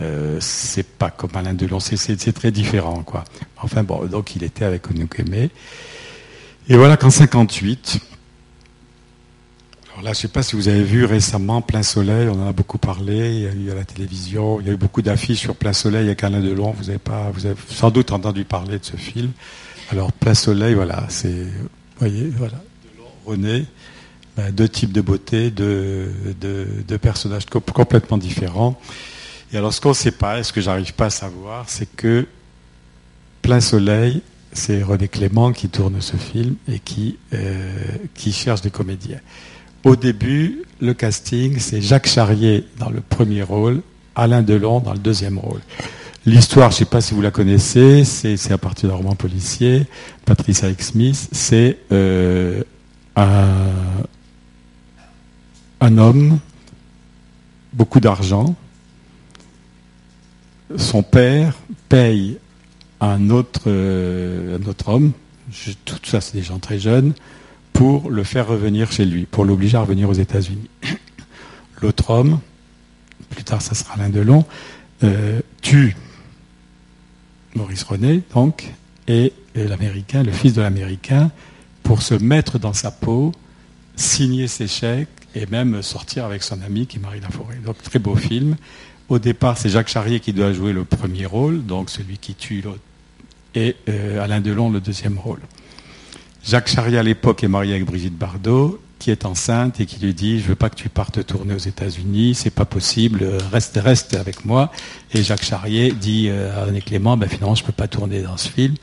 [0.01, 3.23] euh, c'est pas comme Alain Delon, c'est très différent quoi.
[3.57, 5.49] Enfin bon, donc il était avec Onukeme.
[6.71, 7.99] Et voilà qu'en 58,
[9.99, 12.47] alors là, je ne sais pas si vous avez vu récemment Plein Soleil, on en
[12.47, 15.01] a beaucoup parlé, il y a eu à la télévision, il y a eu beaucoup
[15.01, 18.45] d'affiches sur Plein Soleil avec Alain Delon, vous avez, pas, vous avez sans doute entendu
[18.45, 19.31] parler de ce film.
[19.91, 21.47] Alors, plein soleil, voilà, c'est,
[21.97, 22.61] voyez, voilà,
[23.25, 23.65] René,
[24.37, 26.11] ben, deux types de beauté, deux,
[27.01, 28.79] personnages complètement différents.
[29.51, 31.89] Et alors, ce qu'on ne sait pas, et ce que j'arrive pas à savoir, c'est
[31.95, 32.27] que
[33.41, 34.21] Plein Soleil,
[34.53, 37.73] c'est René Clément qui tourne ce film et qui, euh,
[38.13, 39.19] qui cherche des comédiens.
[39.83, 43.81] Au début, le casting, c'est Jacques Charrier dans le premier rôle,
[44.15, 45.61] Alain Delon dans le deuxième rôle.
[46.25, 49.85] L'histoire, je ne sais pas si vous la connaissez, c'est à partir d'un roman policier,
[50.25, 50.91] Patricia X.
[50.91, 52.61] Smith, c'est euh,
[53.15, 54.03] un,
[55.97, 56.39] homme,
[57.71, 58.53] beaucoup d'argent,
[60.75, 61.55] son père
[61.87, 62.37] paye
[62.99, 65.13] un autre, euh, homme,
[65.85, 67.13] tout ça c'est des gens très jeunes,
[67.71, 70.69] pour le faire revenir chez lui, pour l'obliger à revenir aux États-Unis.
[71.81, 72.41] L'autre homme,
[73.29, 74.43] plus tard ça sera l'un de long,
[75.05, 75.95] euh, tue
[77.55, 78.73] Maurice René, donc,
[79.07, 81.31] et l'Américain, le fils de l'Américain,
[81.83, 83.31] pour se mettre dans sa peau,
[83.95, 87.57] signer ses chèques et même sortir avec son ami qui est Marie Laforêt.
[87.65, 88.55] Donc très beau film.
[89.09, 92.61] Au départ, c'est Jacques Charrier qui doit jouer le premier rôle, donc celui qui tue
[92.61, 92.81] l'autre,
[93.55, 95.39] et euh, Alain Delon le deuxième rôle.
[96.43, 100.13] Jacques Charrier à l'époque est marié avec Brigitte Bardot, qui est enceinte et qui lui
[100.13, 104.15] dit je veux pas que tu partes tourner aux États-Unis, c'est pas possible, reste reste
[104.15, 104.71] avec moi.
[105.13, 108.37] Et Jacques Charrier dit euh, à René Clément ben finalement je peux pas tourner dans
[108.37, 108.75] ce film.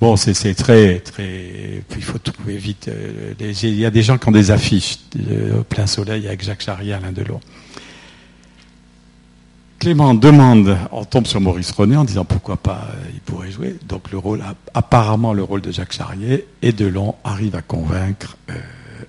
[0.00, 1.82] Bon, c'est très, très.
[1.94, 2.88] Il faut trouver vite.
[2.88, 4.98] Euh, il y a des gens qui ont des affiches
[5.54, 7.38] au plein soleil avec Jacques Charrier, Alain Delon.
[9.80, 13.76] Clément demande, on tombe sur Maurice René en disant pourquoi pas euh, il pourrait jouer.
[13.88, 18.54] Donc le rôle, apparemment le rôle de Jacques Charrier et Delon arrive à convaincre, euh,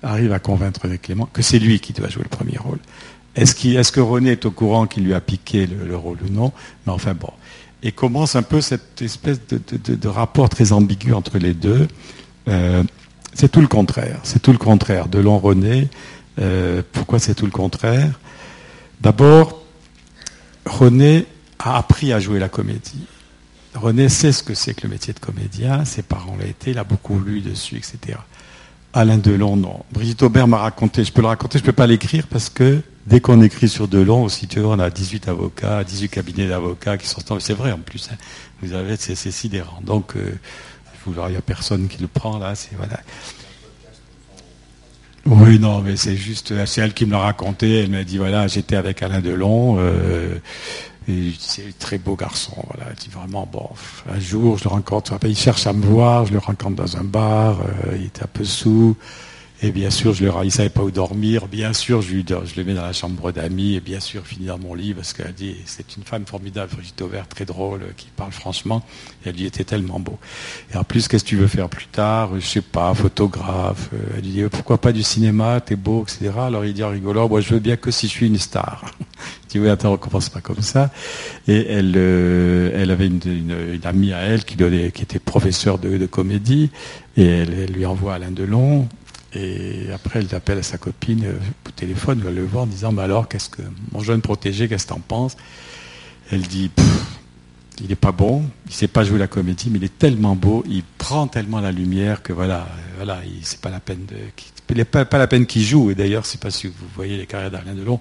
[0.02, 2.78] arrive à convaincre Clément que c'est lui qui doit jouer le premier rôle.
[3.34, 6.52] Est-ce que René est au courant qu'il lui a piqué le, rôle ou non?
[6.86, 7.30] Mais enfin bon,
[7.82, 11.88] et commence un peu cette espèce de, rapport très ambigu entre les deux.
[12.48, 12.82] Euh,
[13.34, 14.20] c'est tout le contraire.
[14.22, 15.08] C'est tout le contraire.
[15.08, 15.88] Delon René.
[16.38, 18.18] Euh, pourquoi c'est tout le contraire?
[19.00, 19.62] D'abord,
[20.66, 21.26] René
[21.58, 23.06] a appris à jouer la comédie.
[23.74, 25.84] René sait ce que c'est que le métier de comédien.
[25.84, 26.72] Ses parents l'ont été.
[26.72, 28.18] Il a beaucoup lu dessus, etc.
[28.94, 29.80] Alain Delon, non.
[29.92, 31.04] Brigitte Aubert m'a raconté.
[31.04, 31.58] Je peux le raconter.
[31.58, 35.28] Je peux pas l'écrire parce que dès qu'on écrit sur Delon, aussitôt on a 18
[35.28, 37.20] avocats, 18 cabinets d'avocats qui sont...
[37.40, 38.16] C'est vrai en plus, hein.
[38.60, 39.80] vous avez, c'est sidérant.
[39.82, 40.32] Donc, euh,
[41.06, 43.00] il n'y a personne qui le prend là, c'est voilà.
[45.24, 47.80] Oui, non, mais c'est juste, c'est elle qui me l'a raconté.
[47.80, 49.76] Elle m'a dit voilà, j'étais avec Alain Delon.
[49.78, 50.38] Euh,
[51.38, 52.54] c'est un très beau garçon.
[52.68, 53.68] Voilà, elle dit vraiment bon.
[54.10, 55.16] Un jour, je le rencontre.
[55.24, 56.26] Il cherche à me voir.
[56.26, 57.60] Je le rencontre dans un bar.
[57.60, 58.96] Euh, il était un peu sous.
[59.64, 61.46] Et bien sûr, je leur, il savait pas où dormir.
[61.46, 63.76] Bien sûr, je, je le mets dans la chambre d'amis.
[63.76, 67.00] Et bien sûr, finit dans mon lit parce qu'elle dit, c'est une femme formidable, Brigitte
[67.00, 68.84] Auvert, très drôle, qui parle franchement.
[69.24, 70.18] Et elle dit, était tellement beau.
[70.74, 72.30] Et en plus, qu'est-ce que tu veux faire plus tard?
[72.40, 73.90] Je sais pas, photographe.
[74.16, 75.60] Elle dit, pourquoi pas du cinéma?
[75.60, 76.32] T'es beau, etc.
[76.38, 78.84] Alors il dit en rigolant, moi, je veux bien que si je suis une star.
[79.52, 80.90] Dis, oui, attends, on commence pas comme ça.
[81.46, 86.70] Et elle, euh, elle avait une, amie à elle qui, qui était professeure de, comédie.
[87.18, 88.88] Et elle, lui envoie Alain Delon
[89.34, 92.66] et après, elle appelle à sa copine euh, au téléphone, elle va le voir en
[92.66, 95.38] disant bah alors, qu'est-ce que mon jeune protégé, qu'est-ce que t'en penses?
[96.30, 96.70] Elle dit
[97.80, 100.62] il n'est pas bon, il sait pas jouer la comédie, mais il est tellement beau,
[100.68, 104.16] il prend tellement la lumière que voilà, voilà, c'est pas la peine de,
[104.72, 105.90] il n'est pas, pas, la peine qu'il joue.
[105.90, 107.98] Et d'ailleurs, c'est pas si vous voyez les carrières d'Alain Delon,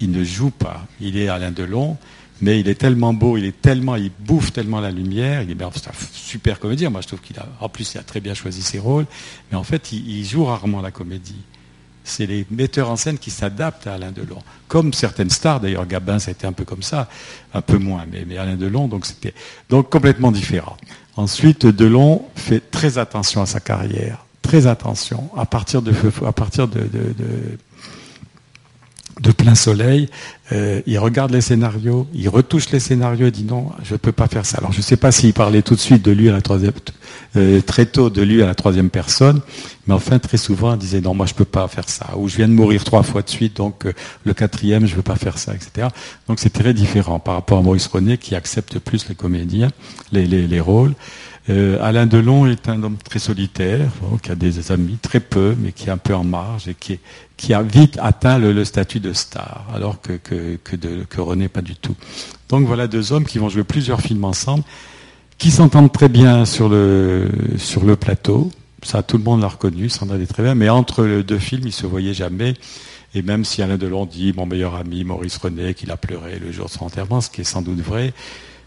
[0.00, 0.86] il ne joue pas.
[1.00, 1.96] Il est Alain Delon,
[2.40, 5.42] mais il est tellement beau, il est tellement, il bouffe tellement la lumière.
[5.42, 6.90] Il est bien, c'est un super comédien.
[6.90, 9.06] Moi, je trouve qu'il a, en plus, il a très bien choisi ses rôles.
[9.50, 11.40] Mais en fait, il, joue rarement la comédie.
[12.04, 14.38] C'est les metteurs en scène qui s'adaptent à Alain Delon.
[14.68, 17.08] Comme certaines stars, d'ailleurs, Gabin, ça a été un peu comme ça,
[17.52, 19.34] un peu moins, mais, Alain Delon, donc c'était
[19.68, 20.76] donc complètement différent.
[21.16, 25.30] Ensuite, Delon fait très attention à sa carrière, très attention.
[25.36, 25.92] À partir de
[29.20, 30.08] de plein soleil,
[30.52, 34.12] euh, il regarde les scénarios, il retouche les scénarios et dit non, je ne peux
[34.12, 34.58] pas faire ça.
[34.58, 36.72] Alors je ne sais pas s'il parlait tout de suite de lui à la troisième,
[37.36, 39.40] euh, très tôt de lui à la troisième personne,
[39.86, 42.10] mais enfin très souvent il disait non, moi je ne peux pas faire ça.
[42.16, 43.92] Ou je viens de mourir trois fois de suite, donc euh,
[44.24, 45.88] le quatrième je ne veux pas faire ça, etc.
[46.28, 49.70] Donc c'est très différent par rapport à Maurice René qui accepte plus les comédiens,
[50.12, 50.94] les, les, les rôles.
[51.48, 53.88] Euh, Alain Delon est un homme très solitaire,
[54.22, 56.98] qui a des amis très peu, mais qui est un peu en marge et qui,
[57.36, 61.48] qui a vite atteint le, statut de star, alors que, que, que, de, que René
[61.48, 61.94] pas du tout.
[62.48, 64.64] Donc voilà deux hommes qui vont jouer plusieurs films ensemble,
[65.38, 67.28] qui s'entendent très bien sur le,
[67.58, 68.50] sur le plateau.
[68.82, 71.72] Ça, tout le monde l'a reconnu, s'entendait très bien, mais entre les deux films, ils
[71.72, 72.54] se voyaient jamais.
[73.14, 76.52] Et même si Alain Delon dit mon meilleur ami Maurice René qu'il a pleuré le
[76.52, 78.12] jour de son enterrement, ce qui est sans doute vrai,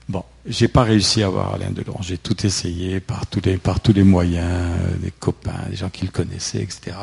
[0.10, 1.96] Bon, j'ai pas réussi à avoir Alain Delon.
[2.02, 5.90] J'ai tout essayé par tous les, par tous les moyens, euh, des copains, des gens
[5.90, 6.98] qui le connaissaient, etc.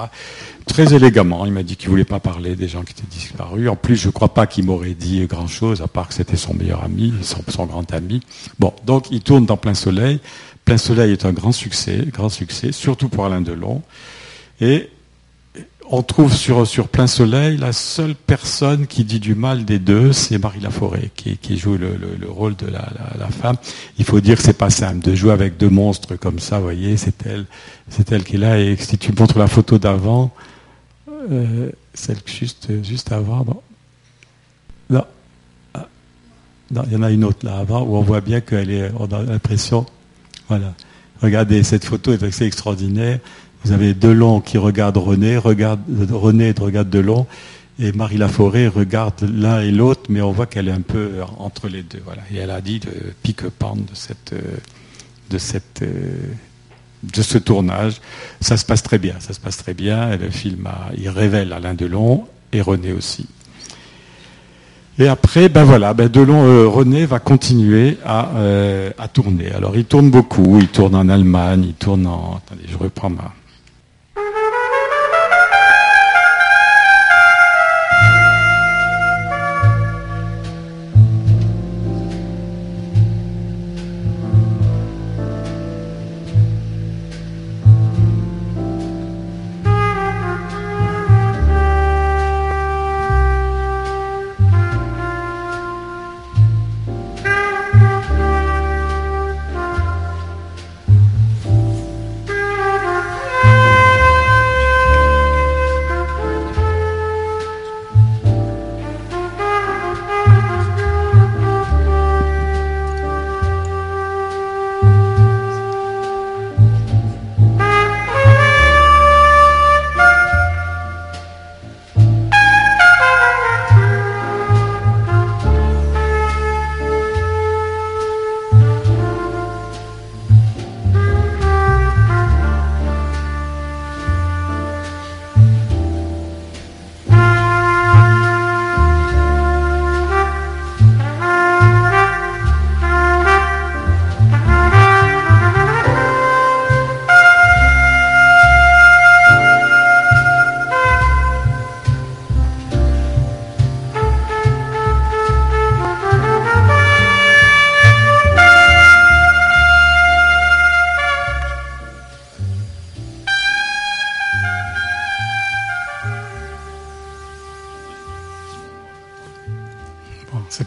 [0.66, 3.68] Très élégamment, il m'a dit qu'il voulait pas parler des gens qui étaient disparus.
[3.68, 6.52] En plus, je crois pas qu'il m'aurait dit grand chose, à part que c'était son
[6.52, 8.22] meilleur ami, son, son grand ami.
[8.58, 10.18] Bon, donc il tourne dans Plein Soleil.
[10.64, 13.82] Plein Soleil est un grand succès, grand succès, surtout pour Alain Delon.
[14.60, 14.90] Et
[15.90, 20.38] on trouve sur, plein soleil, la seule personne qui dit du mal des deux, c'est
[20.38, 21.96] Marie Laforêt, qui, joue le,
[22.28, 23.56] rôle de la, femme.
[23.98, 26.64] Il faut dire que c'est pas simple de jouer avec deux monstres comme ça, vous
[26.64, 27.46] voyez, c'est elle,
[27.88, 28.58] c'est elle qui est là.
[28.58, 30.32] Et si tu montres la photo d'avant,
[31.08, 33.44] euh, celle juste, juste avant,
[34.90, 35.04] non.
[35.74, 35.88] Ah,
[36.70, 38.90] non, il y en a une autre là avant où on voit bien qu'elle est,
[38.98, 39.86] on a l'impression,
[40.48, 40.74] voilà.
[41.22, 43.20] Regardez, cette photo est assez extraordinaire.
[43.66, 45.80] Vous avez Delon qui regarde René, regarde,
[46.12, 47.26] René regarde Delon,
[47.80, 51.66] Et Marie Laforêt regarde l'un et l'autre, mais on voit qu'elle est un peu entre
[51.66, 52.00] les deux.
[52.04, 52.22] Voilà.
[52.32, 52.92] Et elle a dit de
[53.24, 54.34] pique-pente de cette,
[55.30, 58.00] de cette, de ce tournage.
[58.40, 60.16] Ça se passe très bien, ça se passe très bien.
[60.16, 63.26] le film, il révèle Alain Delon et René aussi.
[65.00, 69.50] Et après, ben voilà, ben Delon, euh, René va continuer à, euh, à tourner.
[69.50, 72.36] Alors il tourne beaucoup, il tourne en Allemagne, il tourne en...
[72.36, 73.34] Attendez, je reprends ma,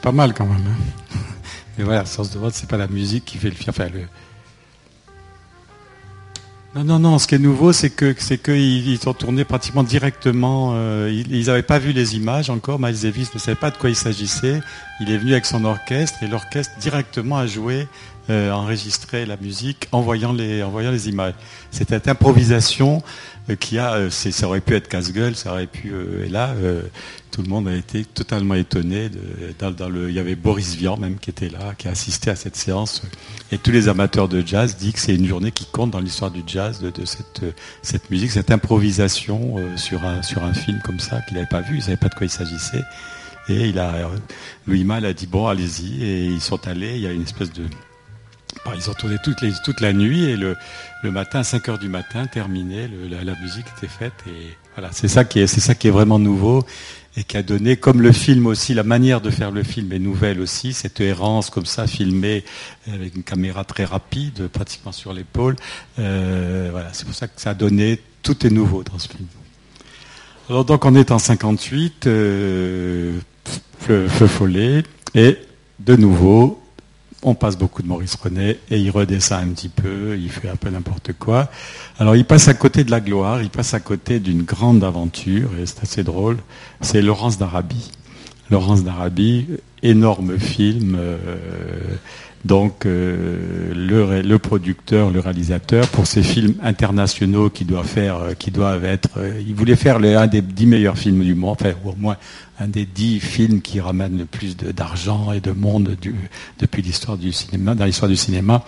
[0.10, 0.64] pas mal quand même.
[0.68, 1.18] Hein.
[1.78, 3.70] Mais voilà, Sens de vote, c'est pas la musique qui fait le film.
[3.70, 4.02] Enfin, le...
[6.76, 7.20] Non, non, non.
[7.20, 10.72] Ce qui est nouveau, c'est que c'est qu'ils sont tournés pratiquement directement.
[10.74, 12.80] Euh, ils n'avaient pas vu les images encore.
[12.80, 14.62] Miles Davis ne savait pas de quoi il s'agissait.
[15.00, 17.88] Il est venu avec son orchestre et l'orchestre directement a joué,
[18.30, 21.34] euh, enregistré la musique, en voyant les, images.
[21.72, 23.02] C'était improvisation
[23.50, 23.94] euh, qui a.
[23.94, 25.92] Euh, ça aurait pu être casse-gueule, ça aurait pu.
[26.24, 26.54] et là,
[27.32, 29.10] tout le monde a été totalement étonné.
[29.60, 33.02] il y avait Boris Vian même qui était là, qui a assisté à cette séance.
[33.52, 36.30] Et tous les amateurs de jazz disent que c'est une journée qui compte dans l'histoire
[36.30, 37.42] du jazz, de, cette,
[37.82, 41.84] cette, musique, cette improvisation sur, un, film comme ça qu'il n'avait pas vu, il ne
[41.84, 42.84] savait pas de quoi il s'agissait.
[43.48, 44.08] Et il a,
[44.68, 46.94] Louis Mal a dit bon allez-y et ils sont allés.
[46.94, 47.64] Il y a une espèce de
[48.76, 50.56] ils ont tourné toute, la nuit et le,
[51.04, 55.26] matin, à 5 heures du matin, terminé, la, musique était faite et voilà, c'est ça
[55.26, 56.66] qui est, c'est ça qui est vraiment nouveau
[57.18, 60.00] et qui a donné, comme le film aussi, la manière de faire le film est
[60.00, 62.44] nouvelle aussi, cette errance comme ça, filmée
[62.88, 65.56] avec une caméra très rapide, pratiquement sur l'épaule.
[65.98, 69.28] Euh, voilà, c'est pour ça que ça a donné, tout est nouveau dans ce film.
[70.50, 73.20] Alors donc on est en 58, euh,
[73.80, 74.84] Feu Follet,
[75.16, 75.38] et
[75.80, 76.59] de nouveau,
[77.24, 80.56] on passe beaucoup de Maurice René et il redescend un petit peu, il fait un
[80.56, 81.50] peu n'importe quoi.
[81.98, 85.50] Alors il passe à côté de la gloire, il passe à côté d'une grande aventure,
[85.62, 86.38] et c'est assez drôle,
[86.82, 87.92] c'est Laurence d'Arabie.
[88.50, 89.48] Laurence d'Arabie,
[89.84, 91.18] énorme film, euh,
[92.46, 98.34] donc euh, le, le, producteur, le réalisateur, pour ces films internationaux qui doivent faire, euh,
[98.34, 99.10] qui doivent être,
[99.46, 102.18] il voulait faire un des dix meilleurs films du monde, enfin au moins
[102.60, 105.96] un des dix films qui ramènent le plus d'argent et de monde
[106.60, 108.64] depuis l'histoire du cinéma, dans l'histoire du cinéma.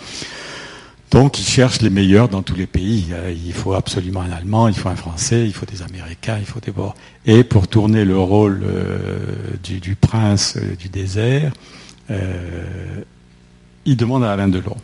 [1.11, 3.07] Donc, il cherche les meilleurs dans tous les pays.
[3.45, 6.61] Il faut absolument un Allemand, il faut un Français, il faut des Américains, il faut
[6.61, 6.71] des...
[7.25, 9.17] Et pour tourner le rôle euh,
[9.61, 11.51] du, prince euh, du désert,
[12.09, 13.03] euh,
[13.85, 14.77] il demande à Alain Delon.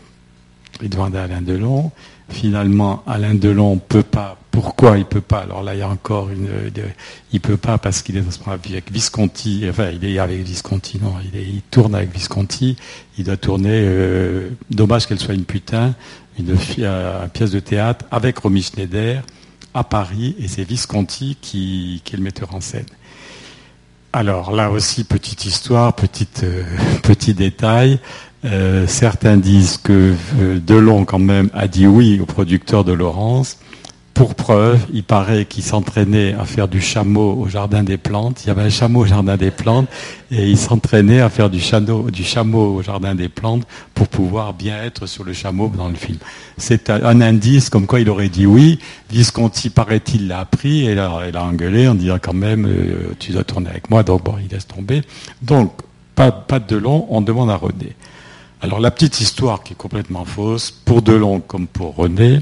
[0.81, 1.91] Il demande à Alain Delon.
[2.29, 5.41] Finalement, Alain Delon ne peut pas pourquoi il peut pas?
[5.41, 6.49] Alors là, il y a encore une.
[7.31, 9.63] Il peut pas parce qu'il est dans ce avec Visconti.
[9.69, 11.13] Enfin, il est avec Visconti, non.
[11.31, 12.75] Il, tourne avec Visconti.
[13.19, 13.69] Il doit tourner.
[13.71, 15.93] Euh, dommage qu'elle soit une putain.
[16.39, 19.21] Une, une pièce de théâtre avec Romy Schneider
[19.75, 22.85] à Paris et c'est Visconti qui, est le metteur en scène.
[24.11, 26.63] Alors là aussi, petite histoire, petite, euh,
[27.03, 27.99] petit détail.
[28.45, 30.13] Euh, certains disent que
[30.65, 33.57] Delon quand même a dit oui au producteur de Laurence
[34.17, 38.43] pour preuve, il paraît qu'il s'entraînait à faire du chameau au jardin des plantes.
[38.43, 39.87] Il y avait un chameau au jardin des plantes
[40.31, 45.05] et il s'entraînait à faire du chameau, au jardin des plantes pour pouvoir bien être
[45.05, 46.17] sur le chameau dans le film.
[46.57, 48.79] C'est un, indice comme quoi il aurait dit oui.
[49.11, 53.43] Visconti, paraît-il, l'a appris et l'a, a engueulé en disant quand même euh, tu dois
[53.43, 54.01] tourner avec moi.
[54.01, 55.03] Donc bon, il laisse tomber.
[55.43, 55.73] Donc
[56.15, 57.95] pas, pas de Delon, on demande à René.
[58.61, 62.41] Alors la petite histoire qui est complètement fausse, pour Delon comme pour René,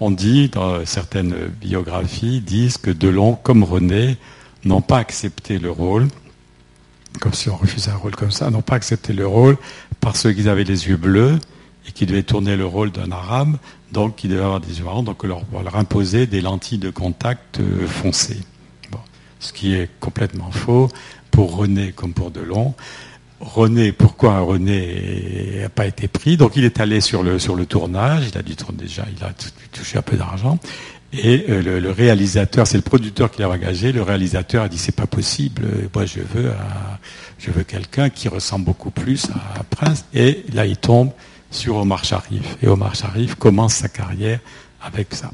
[0.00, 4.16] on dit, dans certaines biographies, disent que Delon, comme René,
[4.64, 6.08] n'ont pas accepté le rôle,
[7.20, 9.56] comme si on refusait un rôle comme ça, n'ont pas accepté le rôle
[10.00, 11.38] parce qu'ils avaient les yeux bleus
[11.88, 13.56] et qu'ils devaient tourner le rôle d'un arabe,
[13.92, 16.90] donc ils devaient avoir des yeux marrons, donc on leur, leur imposer des lentilles de
[16.90, 18.40] contact euh, foncées.
[19.38, 20.88] Ce qui est complètement faux
[21.30, 22.74] pour René comme pour Delon.
[23.40, 26.36] René, pourquoi René n'a pas été pris?
[26.36, 29.30] Donc il est allé sur le, tournage, il a dû tourner déjà, il a
[29.72, 30.58] touché un peu d'argent.
[31.12, 34.94] Et euh, le, réalisateur, c'est le producteur qui l'a engagé, le réalisateur a dit c'est
[34.94, 35.62] pas possible,
[35.94, 36.50] moi je veux,
[37.38, 40.06] je veux quelqu'un qui ressemble beaucoup plus à, Prince.
[40.14, 41.10] Et là il tombe
[41.50, 42.56] sur Omar Sharif.
[42.62, 44.40] Et Omar Sharif commence sa carrière
[44.82, 45.30] avec ça.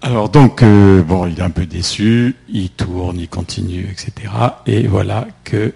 [0.00, 4.32] Alors donc, euh, bon, il est un peu déçu, il tourne, il continue, etc.
[4.66, 5.74] Et voilà que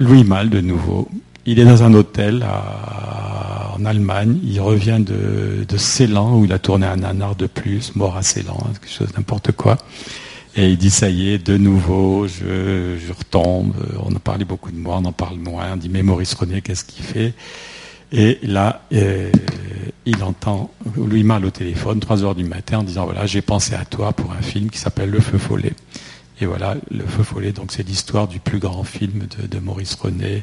[0.00, 1.08] Louis Mal, de nouveau.
[1.44, 4.38] Il est dans un hôtel en Allemagne.
[4.42, 8.22] Il revient de, de Ceylan, où il a tourné un nanar de plus, mort à
[8.22, 9.76] Ceylan, quelque chose, n'importe quoi.
[10.56, 13.74] Et il dit, ça y est, de nouveau, je, retombe.
[14.02, 15.74] On a parlé beaucoup de moi, on en parle moins.
[15.74, 17.34] On dit, mais Maurice René, qu'est-ce qu'il fait?
[18.10, 19.30] Et là, euh,
[20.06, 23.74] il entend Louis Mal au téléphone, 3 heures du matin, en disant, voilà, j'ai pensé
[23.74, 25.74] à toi pour un film qui s'appelle Le Feu Follet.
[26.40, 30.42] Et voilà, Le Feu Follet, donc c'est l'histoire du plus grand film de, Maurice René.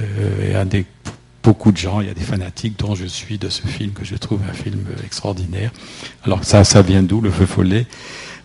[0.00, 0.66] Euh, et un
[1.42, 4.04] beaucoup de gens, il y a des fanatiques dont je suis de ce film, que
[4.04, 5.70] je trouve un film extraordinaire.
[6.24, 7.86] Alors ça, ça vient d'où, Le Feu Follet?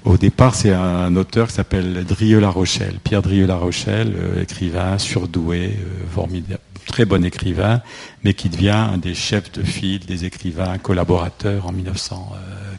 [0.06, 5.78] Au départ, c'est un auteur qui s'appelle Drieux-La Rochelle, Pierre Drieux-La Rochelle, euh, écrivain surdoué,
[5.80, 7.82] euh, formidable, très bon écrivain,
[8.24, 12.73] mais qui devient un des chefs de file des écrivains collaborateurs en 1940, euh,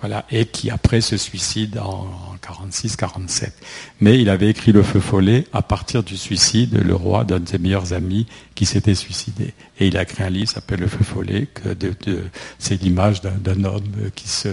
[0.00, 2.06] voilà, et qui après se suicide en,
[2.46, 3.50] 46-47.
[4.00, 7.48] Mais il avait écrit Le Feu Follet à partir du suicide le roi d'un de
[7.48, 9.54] ses meilleurs amis qui s'était suicidé.
[9.80, 11.48] Et il a écrit un livre qui s'appelle Le Feu Follet,
[12.58, 13.82] c'est l'image d'un homme
[14.14, 14.48] qui se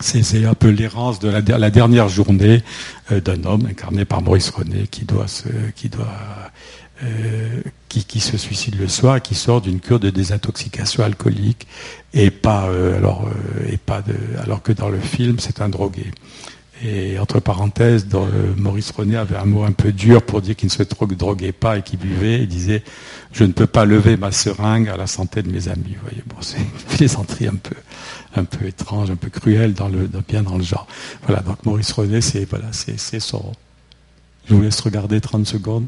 [0.00, 2.62] c'est un peu l'errance de la, dernière journée
[3.10, 6.06] euh, d'un homme incarné par Maurice René qui doit se, qui doit,
[7.04, 11.66] euh, qui, se suicide le soir et qui sort d'une cure de désintoxication alcoolique
[12.12, 13.28] et pas, euh, alors,
[13.70, 14.02] et pas
[14.42, 16.06] alors que dans le film c'est un drogué.
[16.84, 18.06] Et entre parenthèses,
[18.56, 21.78] Maurice René avait un mot un peu dur pour dire qu'il ne se droguait pas
[21.78, 22.42] et qu'il buvait.
[22.42, 22.84] Il disait
[23.32, 25.96] Je ne peux pas lever ma seringue à la santé de mes amis.
[26.02, 27.74] Voyez, bon, c'est une plaisanterie un peu,
[28.36, 30.86] un peu étrange, un peu cruel, dans le, bien dans le genre.
[31.26, 33.52] Voilà, donc Maurice René, c'est voilà, c'est son.
[34.48, 35.86] Je vous laisse regarder 30 secondes.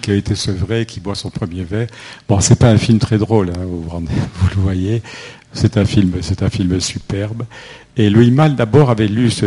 [0.00, 1.88] Qui a été sevré, qui boit son premier verre.
[2.28, 3.88] Bon, c'est pas un film très drôle, hein, vous,
[4.56, 5.02] le voyez.
[5.52, 7.44] C'est un film, c'est un film superbe.
[7.96, 9.46] Et Louis Mal d'abord avait lu ce,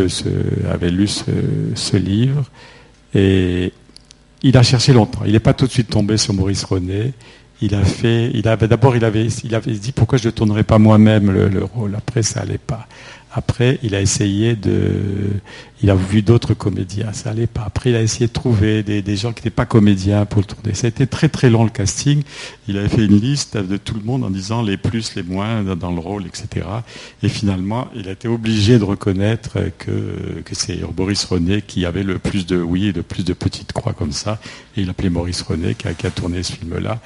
[0.70, 2.44] avait lu ce, livre
[3.14, 3.72] et
[4.42, 5.20] il a cherché longtemps.
[5.24, 7.12] Il n'est pas tout de suite tombé sur Maurice René.
[7.62, 10.64] Il a fait, il avait d'abord, il avait, il avait dit pourquoi je ne tournerais
[10.64, 11.94] pas moi-même le, rôle?
[11.94, 12.88] Après, ça allait pas.
[13.32, 15.30] Après, il a essayé de,
[15.82, 17.62] il a vu d'autres comédiens, ça allait pas.
[17.64, 20.74] Après, il a essayé de trouver des, gens qui n'étaient pas comédiens pour le tourner.
[20.74, 22.22] Ça a été très très long le casting.
[22.66, 25.62] Il avait fait une liste de tout le monde en disant les plus, les moins
[25.62, 26.66] dans le rôle, etc.
[27.22, 32.02] Et finalement, il a été obligé de reconnaître que, que c'est Boris René qui avait
[32.02, 34.40] le plus de oui et le plus de petites croix comme ça.
[34.76, 37.00] Et il appelait Maurice René qui a, qui a tourné ce film-là.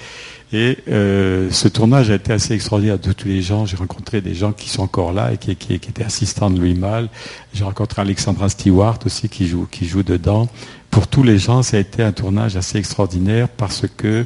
[0.55, 3.67] Et euh, ce tournage a été assez extraordinaire de tous les gens.
[3.67, 7.09] J'ai rencontré des gens qui sont encore là et qui, étaient assistants de Louis Malle.
[7.53, 9.67] J'ai rencontré Alexandra Stewart aussi qui joue,
[10.05, 10.49] dedans.
[10.93, 14.25] Pour tous les gens, ça a été un tournage assez extraordinaire parce que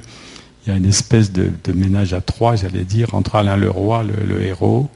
[0.66, 4.03] il y a une espèce de, de ménage à trois, j'allais dire, entre Alain Leroy,
[4.03, 4.91] le, le héros,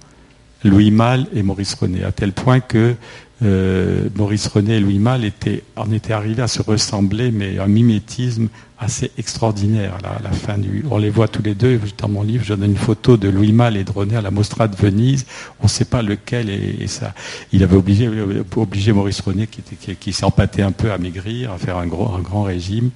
[0.64, 2.95] Louis Malle et Maurice René, à tel point que
[3.43, 7.66] euh, Maurice René et Louis Malle étaient, en étaient arrivés à se ressembler, mais un
[7.66, 10.84] mimétisme assez extraordinaire à la, fin du.
[10.90, 11.80] On les voit tous les deux.
[11.99, 14.30] Dans mon livre, je donne une photo de Louis Malle et de René à la
[14.30, 15.26] Mostra de Venise.
[15.61, 17.14] On ne sait pas lequel et, ça.
[17.53, 21.86] Il avait obligé, Maurice René, qui, qui, qui un peu à maigrir, à faire un,
[21.86, 22.90] gros, un grand régime.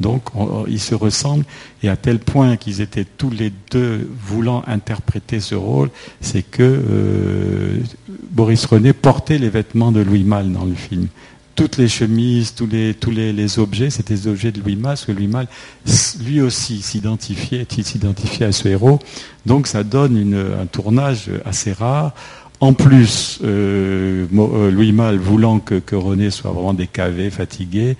[0.00, 0.22] Donc
[0.66, 1.44] ils se ressemblent
[1.82, 5.90] et à tel point qu'ils étaient tous les deux voulant interpréter ce rôle,
[6.20, 7.78] c'est que euh,
[8.30, 11.08] Boris René portait les vêtements de Louis Malle dans le film.
[11.54, 15.04] Toutes les chemises, tous les, tous les, objets, c'était des objets de Louis Malle, parce
[15.04, 15.48] que Louis Malle,
[16.24, 18.98] lui aussi, s'identifiait, s'identifiait à ce héros.
[19.44, 22.14] Donc ça donne un tournage assez rare.
[22.60, 27.96] En plus, euh, euh, Louis Malle voulant que, que René soit vraiment décavé, fatigué,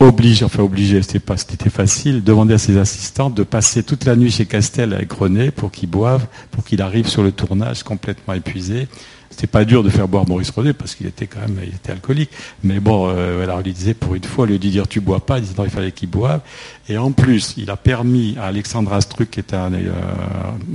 [0.00, 4.16] oblige, enfin obligé, c'était pas, c'était facile, demander à ses assistants de passer toute la
[4.16, 8.34] nuit chez Castel avec René pour qu'il boive, pour qu'il arrive sur le tournage complètement
[8.34, 8.88] épuisé.
[9.28, 11.92] C'était pas dur de faire boire Maurice René parce qu'il était quand même, il était
[11.92, 12.30] alcoolique.
[12.64, 15.38] Mais bon, euh, alors il lui disait pour une fois, de dire tu bois pas,
[15.38, 16.40] il disait non, il fallait qu'il boive.
[16.88, 19.92] Et en plus, il a permis à Alexandre Astruc, qui était un, euh,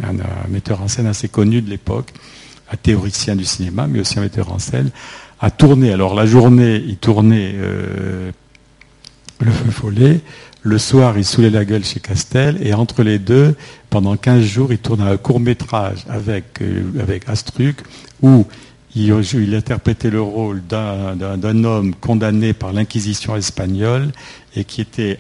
[0.04, 2.14] un, metteur en scène assez connu de l'époque,
[2.72, 4.92] un théoricien du cinéma, mais aussi un metteur en scène,
[5.42, 5.92] à tourner.
[5.92, 8.32] Alors la journée, il tournait euh,
[9.40, 10.22] le feu follet.
[10.62, 12.58] Le soir, il saoulait la gueule chez Castel.
[12.62, 13.56] Et entre les deux,
[13.90, 17.78] pendant 15 jours, il tournait un court métrage avec, euh, avec Astruc
[18.22, 18.46] où
[18.96, 24.12] il, il, interprétait le rôle d'un homme condamné par l'inquisition espagnole
[24.56, 25.20] et qui était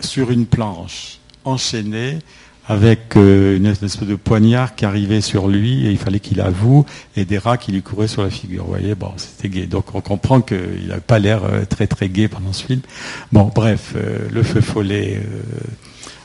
[0.00, 2.20] sur une planche enchaîné
[2.66, 6.86] avec euh, une espèce de poignard qui arrivait sur lui et il fallait qu'il avoue
[7.16, 8.64] et des rats qui lui couraient sur la figure.
[8.64, 9.66] Vous voyez, bon, c'était gay.
[9.66, 12.80] Donc on comprend qu'il n'a pas l'air euh, très très gay pendant ce film.
[13.32, 15.20] Bon, bref, euh, le feu follet,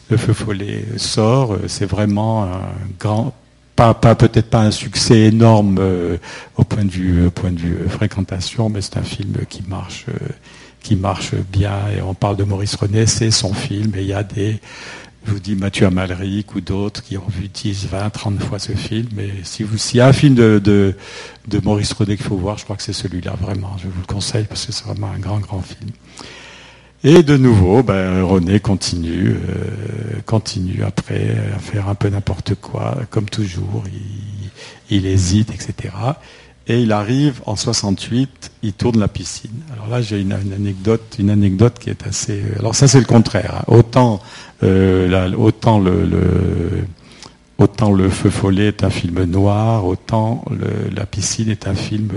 [0.10, 1.58] le feu follet sort.
[1.68, 2.62] c'est vraiment un
[2.98, 3.34] grand,
[3.76, 5.80] pas, peut-être pas un succès énorme
[6.58, 10.06] au point de vue, au point de vue fréquentation, mais c'est un film qui marche
[10.82, 14.14] qui marche bien et on parle de Maurice René, c'est son film et il y
[14.14, 14.60] a des
[15.26, 18.72] je vous dis Mathieu Amalric ou d'autres qui ont vu 10, 20, 30 fois ce
[18.72, 19.07] film.
[19.15, 20.95] Mais s'il y a un film de,
[21.63, 23.76] Maurice Rodet qu'il faut voir, je crois que c'est celui-là, vraiment.
[23.78, 25.91] Je vous le conseille parce que c'est vraiment un grand, grand film.
[27.03, 32.97] Et de nouveau, ben, René continue, euh, continue après à faire un peu n'importe quoi,
[33.09, 33.84] comme toujours.
[34.89, 35.93] Il, hésite, etc.
[36.67, 39.61] Et il arrive en 68, il tourne la piscine.
[39.72, 42.43] Alors là, j'ai une, anecdote, une anecdote qui est assez.
[42.57, 43.59] Alors ça, c'est le contraire.
[43.59, 43.63] Hein.
[43.67, 44.20] Autant,
[44.64, 46.10] euh, autant le,
[48.10, 50.43] feu follet est un film noir, autant
[50.95, 52.10] la piscine est un film.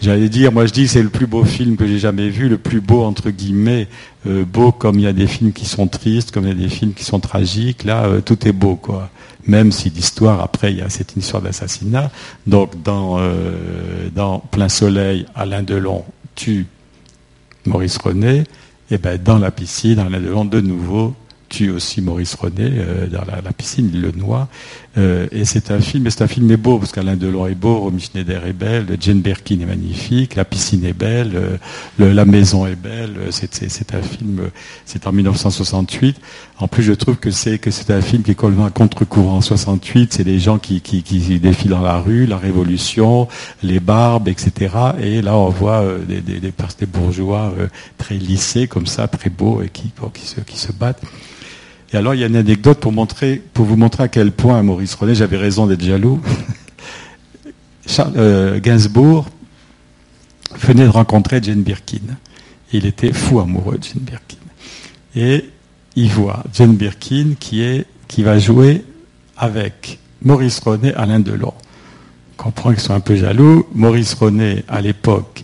[0.00, 2.56] J'allais dire, moi je dis c'est le plus beau film que j'ai jamais vu, le
[2.56, 3.86] plus beau entre guillemets,
[4.26, 6.68] euh, beau comme il y a des films qui sont tristes, comme il y a
[6.68, 7.84] des films qui sont tragiques.
[7.84, 9.10] Là, euh, tout est beau, quoi
[9.46, 12.10] même si l'histoire, après, il y a cette histoire d'assassinat.
[12.46, 13.18] Donc, dans,
[14.50, 16.04] Plein Soleil, Alain Delon
[16.34, 16.66] tue
[17.66, 18.44] Maurice René,
[18.90, 21.14] et ben dans la piscine, Alain Delon, de nouveau,
[21.50, 24.48] tue aussi Maurice René euh, dans la, piscine, il le noie.
[24.96, 27.54] Euh, et c'est un film, mais c'est un film est beau, parce qu'Alain Delon est
[27.54, 32.24] beau, Romy Schneider est belle, Jane Birkin est magnifique, la piscine est belle, euh, la
[32.24, 34.42] maison est belle, c'est un film,
[34.86, 36.16] c'est en 1968.
[36.58, 39.38] En plus, je trouve que c'est que c'est un film qui est complètement à contre-courant.
[39.38, 43.28] En 68, c'est des gens qui, qui, qui, défilent dans la rue, la révolution,
[43.62, 44.74] les barbes, etc.
[45.02, 47.54] Et là, on voit des, des, des, des bourgeois
[47.98, 51.02] très lissés, comme ça, très beaux, et qui, qui, se, qui se battent.
[51.92, 54.62] Et alors, il y a une anecdote pour, montrer, pour vous montrer à quel point
[54.62, 56.20] Maurice René, j'avais raison d'être jaloux.
[57.86, 59.28] Charles, euh, Gainsbourg
[60.56, 62.16] venait de rencontrer Jane Birkin.
[62.72, 64.36] Il était fou amoureux de Jane Birkin.
[65.16, 65.50] Et
[65.96, 68.84] il voit Jane Birkin qui, est, qui va jouer
[69.36, 71.54] avec Maurice René, Alain Delon.
[72.38, 73.66] On comprend qu'ils sont un peu jaloux.
[73.74, 75.42] Maurice René, à l'époque,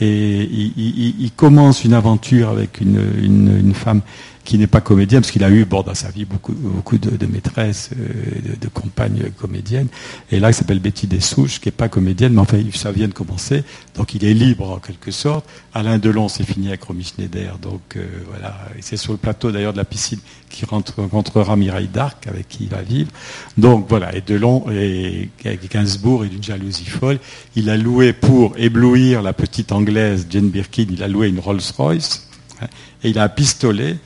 [0.00, 4.02] il, commence une aventure avec une, une femme
[4.48, 7.90] qui n'est pas comédien, parce qu'il a eu dans sa vie beaucoup, beaucoup de, maîtresses,
[7.98, 9.88] euh, de, compagnes comédiennes.
[10.32, 13.12] Et là, il s'appelle Betty Dessouches, qui n'est pas comédienne, mais enfin, ça vient de
[13.12, 13.62] commencer.
[13.94, 15.44] Donc, il est libre en quelque sorte.
[15.74, 17.58] Alain Delon, c'est fini avec Romy Schneider.
[17.58, 18.56] Donc, euh, voilà.
[18.80, 20.18] c'est sur le plateau d'ailleurs de la piscine
[20.48, 23.10] qu'il rencontrera Mireille Darc, avec qui il va vivre.
[23.58, 24.16] Donc, voilà.
[24.16, 27.18] Et Delon, et, avec Gainsbourg, et d'une jalousie folle.
[27.54, 32.26] Il a loué pour éblouir la petite anglaise Jane Birkin, il a loué une Rolls-Royce.
[32.62, 32.68] Hein,
[33.04, 33.98] et il a un pistolet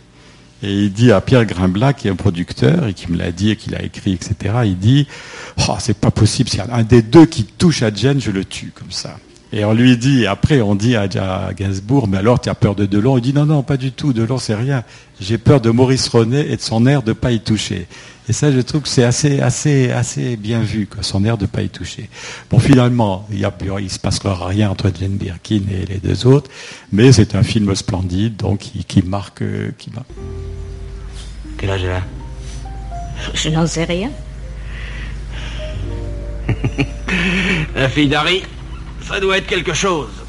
[0.63, 3.51] et il dit à Pierre Grimblat, qui est un producteur et qui me l'a dit
[3.51, 5.07] et qui l'a écrit, etc., il dit
[5.69, 8.73] oh, c'est pas possible, si un des deux qui touche à Jen, je le tue
[8.75, 9.17] comme ça.
[9.55, 11.09] Et on lui dit, après on dit à,
[11.55, 13.19] Gainsbourg, mais alors tu as peur de Delon?
[13.19, 14.83] Il dit non, non, pas du tout, Delon c'est rien.
[15.21, 17.87] J'ai peur de Maurice René et de son air de pas y toucher.
[18.29, 21.43] Et ça, je trouve que c'est assez, assez, assez bien vu, quoi, son air de
[21.43, 22.09] ne pas y toucher.
[22.51, 26.49] Bon, finalement, il ne se passera rien entre Jane Birkin et les deux autres,
[26.93, 29.43] mais c'est un film splendide, donc qui, marque,
[29.77, 30.07] qui marque.
[31.59, 32.03] Quel âge elle a?
[33.35, 34.11] Je n'en sais rien.
[37.75, 38.43] La fille d'Harry,
[39.07, 40.22] ça doit être quelque chose.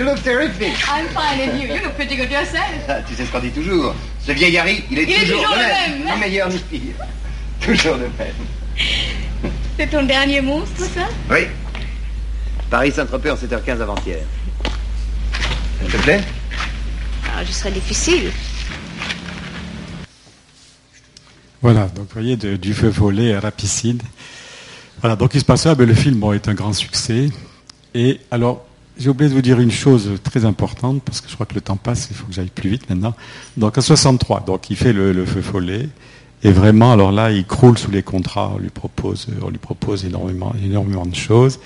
[0.00, 0.06] You?
[0.06, 0.74] Look terrific.
[0.88, 1.68] I'm fine, and you?
[1.68, 2.66] You look pretty good yourself.
[2.88, 3.94] Ah, tu sais ce qu'on dit toujours.
[4.26, 6.14] Ce vieil Harry, il est, il toujours, est toujours, le même.
[6.14, 6.80] Ni meilleur ni pire.
[7.60, 8.80] Toujours le même.
[9.76, 11.06] C'est ton dernier monstre, ça?
[11.30, 11.46] Oui.
[12.70, 14.20] Paris Saint-Tropez en 7h15 avant-hier.
[15.82, 16.22] Ça te plaît?
[17.26, 18.30] Ah, Je serais difficile.
[21.60, 24.02] Voilà, donc vous voyez, du feu volé à rapicide.
[25.02, 27.28] Voilà, donc il se passe ça, mais le film est un grand succès.
[27.94, 28.64] Et alors,
[29.00, 31.62] j'ai oublié de vous dire une chose très importante, parce que je crois que le
[31.62, 33.14] temps passe, il faut que j'aille plus vite maintenant.
[33.56, 35.88] Donc en 63, donc il fait le, feu follet,
[36.42, 40.04] et vraiment, alors là, il croule sous les contrats, on lui propose, on lui propose
[40.04, 41.60] énormément, énormément de choses.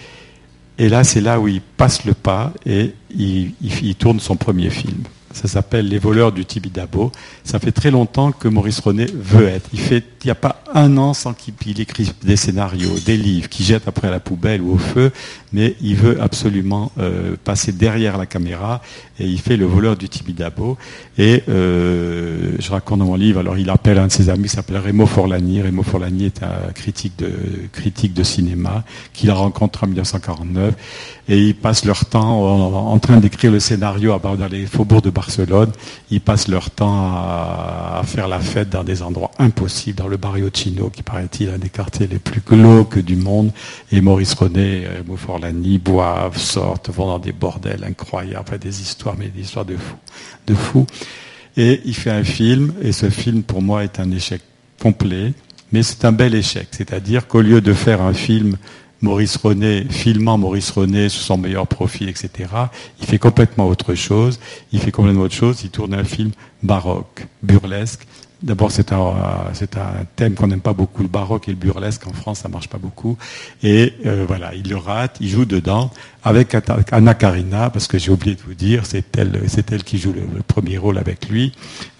[0.78, 5.04] Et là, c'est là où il passe le pas et il tourne son premier film.
[5.34, 7.10] Ça s'appelle Les voleurs du Tibidabo.
[7.42, 9.68] Ça fait très longtemps que Maurice René veut être.
[9.72, 13.88] Il n'y a pas un an sans qu'il écrive des scénarios, des livres qu'il jette
[13.88, 15.10] après à la poubelle ou au feu,
[15.54, 18.82] mais il veut absolument euh, passer derrière la caméra
[19.20, 20.76] et il fait Le voleur du Tibidabo.
[21.16, 24.48] Et euh, je raconte dans mon livre, alors il appelle un de ses amis qui
[24.48, 25.62] s'appelle Remo Forlani.
[25.62, 27.30] Remo Forlani est un critique de,
[27.72, 28.82] critique de cinéma
[29.12, 30.74] qu'il rencontre en 1949
[31.28, 35.70] et ils passent leur temps en, train d'écrire le scénario dans les faubourgs de Barcelone.
[36.10, 40.50] Ils passent leur temps à, faire la fête dans des endroits impossibles, dans le barrio
[40.52, 43.52] Chino, qui paraît-il un des quartiers les plus glauques du monde.
[43.92, 49.28] Et Maurice René, et Forlani boivent, sortent, vont dans des bordels incroyables, des histoires, mais
[49.28, 49.96] des histoires de fous,
[50.46, 50.84] de.
[51.56, 54.42] Et il fait un film, et ce film pour moi est un échec
[54.80, 55.32] complet,
[55.72, 56.68] mais c'est un bel échec.
[56.72, 58.56] C'est-à-dire qu'au lieu de faire un film
[59.04, 62.30] Maurice René, filmant Maurice René sous son meilleur profil, etc.
[63.00, 64.40] Il fait complètement autre chose.
[64.72, 65.60] Il fait complètement autre chose.
[65.62, 66.30] Il tourne un film
[66.62, 68.06] baroque, burlesque.
[68.44, 69.14] D'abord, c'est un,
[69.54, 72.06] c'est un thème qu'on n'aime pas beaucoup, le baroque et le burlesque.
[72.06, 73.16] En France, ça marche pas beaucoup.
[73.62, 75.90] Et euh, voilà, il le rate, il joue dedans
[76.22, 76.54] avec
[76.92, 80.12] Anna Karina, parce que j'ai oublié de vous dire, c'est elle, c'est elle qui joue
[80.12, 81.52] le, premier rôle avec lui.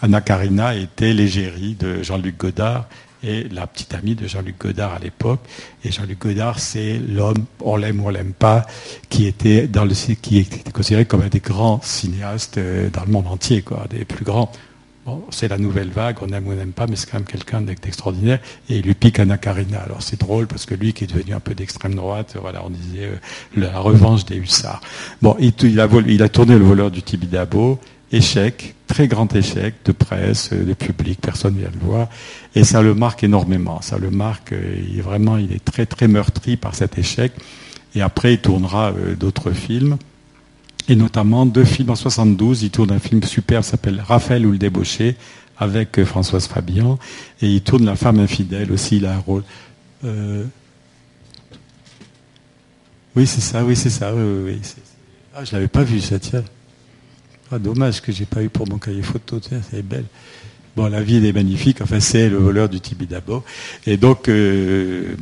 [0.03, 2.89] Anna Karina était l'égérie de Jean-Luc Godard
[3.23, 5.41] et la petite amie de Jean-Luc Godard à l'époque.
[5.83, 8.67] Et Jean-Luc Godard, c'est l'homme, on l'aime ou on l'aime pas,
[9.09, 13.13] qui était dans le qui est considéré comme un des grands cinéastes euh, dans le
[13.13, 14.53] monde entier, quoi, des plus grands.
[15.07, 17.27] Bon, c'est la nouvelle vague, on aime ou on n'aime pas, mais c'est quand même
[17.27, 18.39] quelqu'un d'extraordinaire.
[18.71, 19.81] Et il lui pique Anna Karina.
[19.81, 22.71] Alors c'est drôle parce que lui qui est devenu un peu d'extrême droite, voilà, on
[22.71, 23.17] disait euh,
[23.55, 24.81] la revanche des hussards.
[25.21, 27.79] Bon, il, a, tourné le voleur du Tibidabo
[28.13, 32.09] échec, très grand échec de presse, de public, personne ne vient le voir,
[32.55, 33.83] et ça le marque énormément.
[33.83, 37.33] Ça le marque, euh, il est vraiment, il est très très meurtri par cet échec.
[37.95, 39.99] Et après, il tournera euh, d'autres films,
[40.89, 42.63] et notamment deux films en 72.
[42.63, 45.17] Il tourne un film super, s'appelle Raphaël ou le débauché,
[45.59, 46.99] avec euh, Françoise Fabian,
[47.41, 48.97] et il tourne La femme infidèle aussi.
[48.97, 49.45] Il a un rôle.
[53.17, 53.65] oui, c'est ça.
[53.65, 54.15] Oui, c'est ça.
[54.15, 54.61] Oui, oui,
[55.35, 56.45] Ah, je l'avais pas vu, ça, tiens.
[57.51, 60.07] Ah, dommage que j'ai pas eu pour mon cahier photo, tiens, c'est belle.
[60.77, 63.45] Bon, la ville est magnifique, enfin, c'est le voleur du Tibidabo.
[63.87, 65.15] Et donc, euh,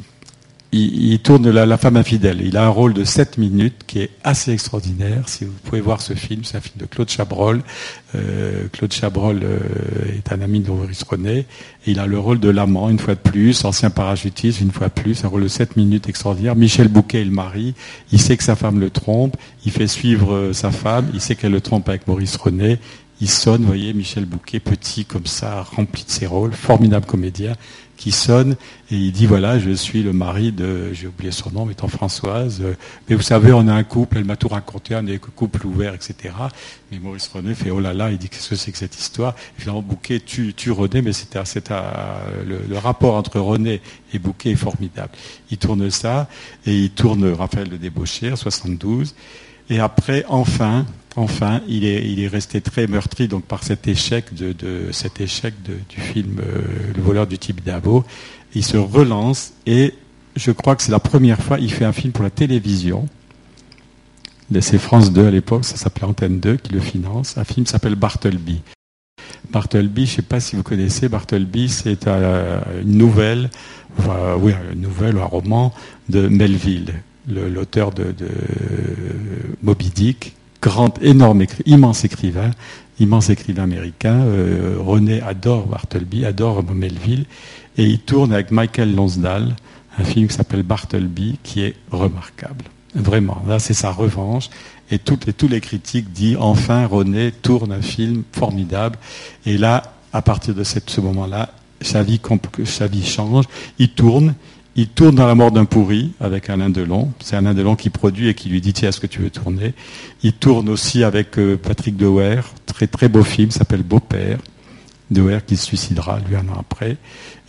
[0.72, 2.40] il, il tourne la, la femme infidèle.
[2.40, 5.28] Il a un rôle de 7 minutes qui est assez extraordinaire.
[5.28, 7.62] Si vous pouvez voir ce film, c'est un film de Claude Chabrol.
[8.14, 9.58] Euh, Claude Chabrol euh,
[10.16, 11.46] est un ami de Maurice René.
[11.86, 14.94] Il a le rôle de l'amant, une fois de plus, ancien parachutiste, une fois de
[14.94, 16.56] plus, un rôle de 7 minutes extraordinaire.
[16.56, 17.74] Michel Bouquet est le mari.
[18.10, 19.36] Il sait que sa femme le trompe.
[19.66, 21.10] Il fait suivre euh, sa femme.
[21.12, 22.78] Il sait qu'elle le trompe avec Maurice René.
[23.20, 27.54] Il sonne, vous voyez, Michel Bouquet, petit comme ça, rempli de ses rôles, formidable comédien
[28.03, 28.57] qui sonne
[28.90, 31.86] et il dit voilà, je suis le mari de, j'ai oublié son nom, mais étant
[31.86, 32.61] Françoise.
[32.61, 32.74] euh,
[33.09, 35.94] Mais vous savez, on a un couple, elle m'a tout raconté, on est couple ouvert,
[35.94, 36.34] etc.
[36.90, 39.36] Mais Maurice René fait oh là là, il dit qu'est-ce que c'est que cette histoire?
[39.57, 41.44] Finalement, Bouquet tue, tue René, mais c'est un-
[42.44, 43.80] le, le rapport entre René
[44.12, 45.12] et Bouquet est formidable.
[45.53, 46.28] Il tourne ça
[46.66, 49.14] et il tourne Raphaël de Débauché en 72.
[49.70, 50.86] Et après, enfin,
[51.16, 54.54] enfin, il est, resté très meurtri par cet échec du
[55.96, 56.62] film euh,
[56.94, 58.04] Le voleur du type d'Abo.
[58.54, 59.94] Il se relance et
[60.36, 63.08] je crois que c'est la première fois il fait un film pour la télévision.
[64.60, 67.38] C'est France 2 à l'époque, ça s'appelait Antenne 2 qui le finance.
[67.38, 68.60] Un film s'appelle Bartleby.
[69.50, 73.50] Bartleby, je ne sais pas si vous connaissez, Bartleby, c'est euh, une nouvelle,
[74.38, 75.72] oui, une nouvelle, un roman
[76.10, 76.92] de Melville,
[77.28, 78.14] le- l'auteur de
[79.62, 82.52] Moby Dick, grand, énorme, immense écrivain,
[83.00, 84.20] immense écrivain américain.
[84.22, 87.26] Euh, René adore Bartleby, adore Melville,
[87.76, 89.54] et il tourne avec Michael Lonsdale
[89.98, 92.64] un film qui s'appelle Bartleby, qui est remarquable.
[92.94, 94.48] Vraiment, là c'est sa revanche.
[94.90, 98.98] Et tous les critiques disent enfin René tourne un film formidable.
[99.46, 101.50] Et là, à partir de ce moment-là,
[101.80, 102.20] sa vie
[103.04, 103.44] change.
[103.78, 104.34] Il tourne,
[104.74, 107.12] il tourne dans la mort d'un pourri avec Alain Delon.
[107.20, 109.74] C'est Alain Delon qui produit et qui lui dit tiens, est-ce que tu veux tourner?
[110.22, 114.38] Il tourne aussi avec euh, Patrick Dewer, très très beau film, s'appelle Beau-père.
[115.10, 116.96] Dewer qui se suicidera lui un an après.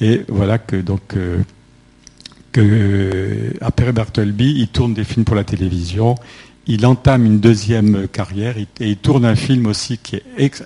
[0.01, 1.41] Et voilà que donc euh,
[2.51, 3.51] que euh,
[4.38, 6.15] il tourne des films pour la télévision.
[6.67, 10.63] Il entame une deuxième carrière et il tourne un film aussi qui est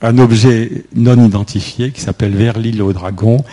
[0.00, 3.44] un objet non identifié qui s'appelle Vers l'île aux dragons.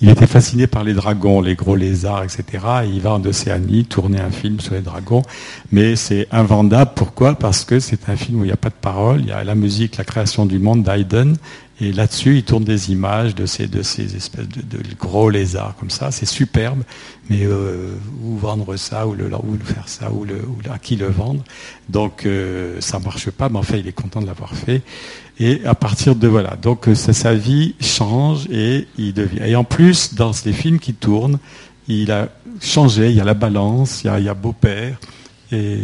[0.00, 2.44] Il était fasciné par les dragons, les gros lézards, etc.
[2.84, 5.22] Et il va en Océanie tourner un film sur les dragons.
[5.70, 6.90] Mais c'est invendable.
[6.96, 7.36] Pourquoi?
[7.36, 9.20] Parce que c'est un film où il n'y a pas de parole.
[9.20, 11.34] Il y a la musique, la création du monde d'Haydn.
[11.80, 16.10] Et là-dessus, il tourne des images de ces, espèces de, gros lézards comme ça.
[16.10, 16.82] C'est superbe.
[17.30, 20.26] Mais euh, où vendre ça, ou, le, où faire ça, ou
[20.70, 21.42] à qui le vendre?
[21.88, 23.48] Donc euh, ça marche pas.
[23.48, 24.82] Mais enfin, il est content de l'avoir fait.
[25.40, 29.42] Et à partir de voilà, donc euh, sa vie change et il devient.
[29.44, 31.38] Et en plus, dans les films qui tournent,
[31.88, 32.28] il a
[32.60, 33.10] changé.
[33.10, 34.96] Il y a la balance, il y a, beau-père
[35.50, 35.78] et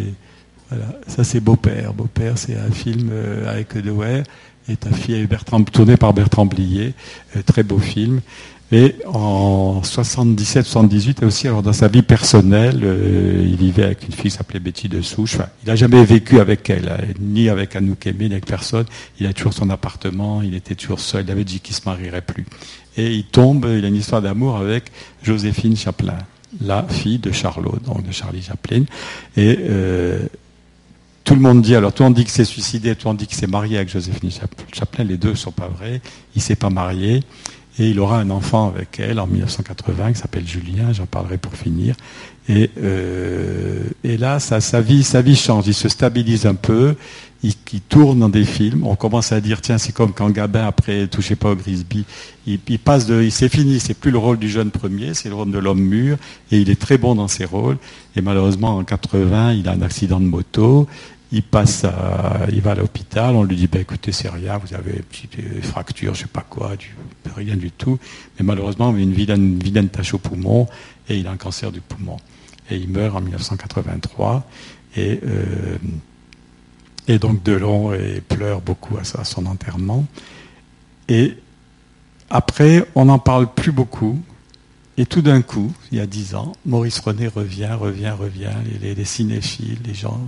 [0.69, 1.93] voilà, ça c'est beau-père.
[1.95, 4.23] Beau-père, c'est un film euh, avec Dewer
[4.69, 6.95] et ta fille est Bertrand, tourné par Bertrand Blier,
[7.37, 8.21] euh, très beau film.
[8.73, 14.31] Et en 77-78, aussi, alors dans sa vie personnelle, euh, il vivait avec une fille
[14.31, 15.35] qui s'appelait Betty de Souche.
[15.35, 18.85] Enfin, il n'a jamais vécu avec elle, hein, ni avec Anouk ni avec personne.
[19.19, 21.83] Il a toujours son appartement, il était toujours seul, il avait dit qu'il ne se
[21.87, 22.47] marierait plus.
[22.97, 24.85] Et il tombe, il a une histoire d'amour avec
[25.23, 26.19] Joséphine Chaplin,
[26.61, 28.85] la fille de Charlot, donc de Charlie Chaplin.
[29.37, 30.21] Et euh,
[31.25, 33.17] tout le monde dit, alors tout le monde dit que c'est suicidé, tout le monde
[33.19, 36.01] dit qu'il s'est marié avec Joséphine Chap- Chaplin, les deux ne sont pas vrais,
[36.37, 37.23] il s'est pas marié,
[37.79, 41.55] et il aura un enfant avec elle en 1980 qui s'appelle Julien, j'en parlerai pour
[41.55, 41.95] finir.
[42.49, 45.05] Et, euh, là, sa, vie,
[45.37, 46.97] change, il se stabilise un peu,
[47.43, 47.55] il,
[47.89, 51.37] tourne dans des films, on commence à dire, tiens, c'est comme quand Gabin, après Touchez
[51.37, 52.05] pas au Grisby,
[52.47, 55.53] il, passe de, c'est fini, c'est plus le rôle du jeune premier, c'est le rôle
[55.53, 56.17] de l'homme mûr,
[56.51, 57.79] et il est très bon dans ses rôles,
[58.17, 60.89] et malheureusement, en 80, il a un accident de moto,
[61.33, 61.87] il passe
[62.53, 65.39] il va à l'hôpital, on lui dit, ben, écoutez, c'est rien, vous avez une petite
[65.39, 66.73] euh, fracture, je sais pas quoi,
[67.37, 67.99] rien du tout.
[68.39, 70.67] Mais malheureusement, il a une vilaine, tache au poumon
[71.09, 72.17] et il a un cancer du poumon.
[72.71, 74.47] Et il meurt en 1983.
[74.97, 75.77] Et, euh,
[77.07, 80.05] et donc Delon et pleure beaucoup à, son enterrement.
[81.09, 81.37] Et
[82.29, 84.21] après, on n'en parle plus beaucoup.
[84.97, 88.89] Et tout d'un coup, il y a dix ans, Maurice René revient, revient, revient, les,
[88.89, 90.21] les, les cinéphiles, les gens.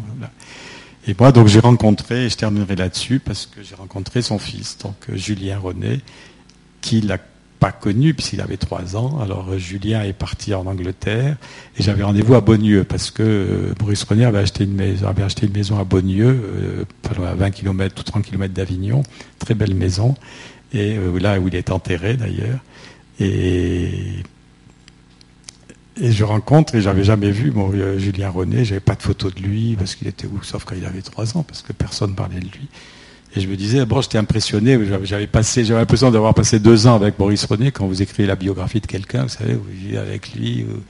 [1.07, 4.79] Et moi, donc, j'ai rencontré, et je terminerai là-dessus, parce que j'ai rencontré son fils,
[4.79, 6.01] donc euh, Julien René,
[6.81, 7.19] qui l'a
[7.63, 9.21] pas connu puisqu'il avait trois ans.
[9.21, 11.37] Alors euh, Julien est parti en Angleterre
[11.79, 15.47] et j'avais rendez-vous à Beaunieu parce que euh, René avait acheté une maison, avait acheté
[15.47, 16.85] une maison à Beaunieu, euh,
[17.25, 19.05] à 20 km ou 30 km d'Avignon,
[19.39, 20.17] très belle maison,
[20.73, 22.59] et là où il est enterré d'ailleurs.
[26.01, 27.53] Et je rencontre, et j'avais jamais vu
[27.99, 30.85] Julien René, j'avais pas de photo de lui, parce qu'il était où, sauf quand il
[30.87, 32.69] avait trois ans, parce que personne parlait de lui.
[33.35, 36.95] Et je me disais, bon, j'étais impressionné, j'avais- passé, j'avais l'impression d'avoir passé deux ans
[36.97, 40.35] avec Maurice René, quand vous écrivez la biographie de quelqu'un, vous savez, vous vivez avec
[40.35, 40.81] lui, vous,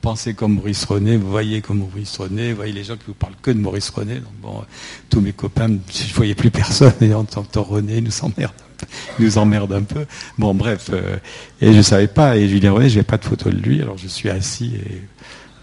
[0.00, 3.14] pensez comme Maurice René, vous voyez comme Maurice René, vous voyez les gens qui vous
[3.14, 4.62] parlent que de Maurice René, donc bon,
[5.10, 8.62] tous mes copains, je voyais plus personne, et en tant que René, nous emmerde un
[8.62, 8.69] peu,
[9.18, 10.06] nous emmerde un peu.
[10.38, 11.16] Bon, bref, euh,
[11.60, 14.08] et je savais pas, et Julien René, j'avais pas de photo de lui, alors je
[14.08, 15.02] suis assis et,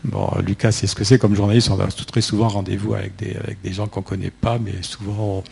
[0.03, 1.69] Bon, Lucas, c'est ce que c'est comme journaliste.
[1.69, 5.43] On a très souvent rendez-vous avec des, avec des gens qu'on connaît pas, mais souvent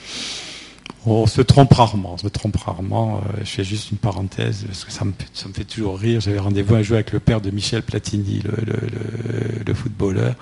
[1.06, 2.14] on, se trompe rarement.
[2.14, 3.18] On se trompe rarement.
[3.18, 6.22] Euh, je fais juste une parenthèse parce que ça me, ça me fait toujours rire.
[6.22, 10.36] J'avais rendez-vous un jour avec le père de Michel Platini, le- le footballeur.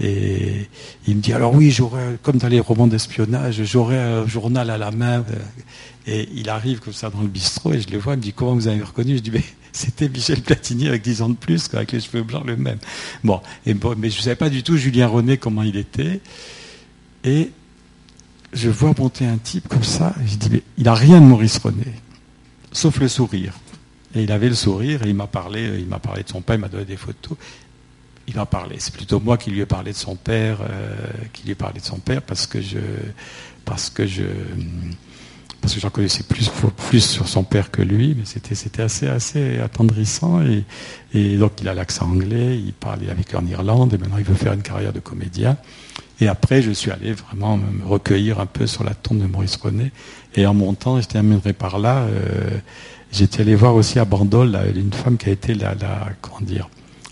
[0.00, 0.68] Et
[1.06, 4.78] il me dit alors oui, j'aurais, comme dans les romans d'espionnage, j'aurais un journal à
[4.78, 5.24] la main.
[6.06, 8.32] Et il arrive comme ça dans le bistrot et je le vois, il me dit
[8.32, 9.16] comment vous avez reconnu?
[9.16, 12.44] Je dis mais c'était Michel Platini avec 10 ans de plus, avec les cheveux blancs
[12.44, 12.78] le même.
[13.22, 16.20] Bon, et bon, mais je ne savais pas du tout Julien René comment il était.
[17.22, 17.50] Et
[18.52, 21.58] je vois monter un type comme ça, je dis mais il a rien de Maurice
[21.58, 21.86] René,
[22.72, 23.54] sauf le sourire.
[24.16, 26.54] Et il avait le sourire et il m'a parlé, il m'a parlé de son père,
[26.54, 27.36] il m'a donné des photos.
[28.26, 28.76] Il m'a parlé.
[28.78, 30.94] C'est plutôt moi qui lui ai parlé de son père, euh,
[31.32, 32.58] qui lui ai parlé de son père parce que
[33.64, 40.42] parce que j'en connaissais plus, sur son père que lui, mais c'était, assez, attendrissant.
[41.14, 44.18] Et, donc il a l'accent anglais, il parle, il a vécu en Irlande et maintenant
[44.18, 45.56] il veut faire une carrière de comédien.
[46.20, 49.56] Et après, je suis allé vraiment me recueillir un peu sur la tombe de Maurice
[49.56, 49.90] René.
[50.36, 52.02] Et en montant, je terminerai par là.
[52.02, 52.58] Euh,
[53.14, 56.68] J'étais allé voir aussi à Bandol une femme qui a été la, la comment dire,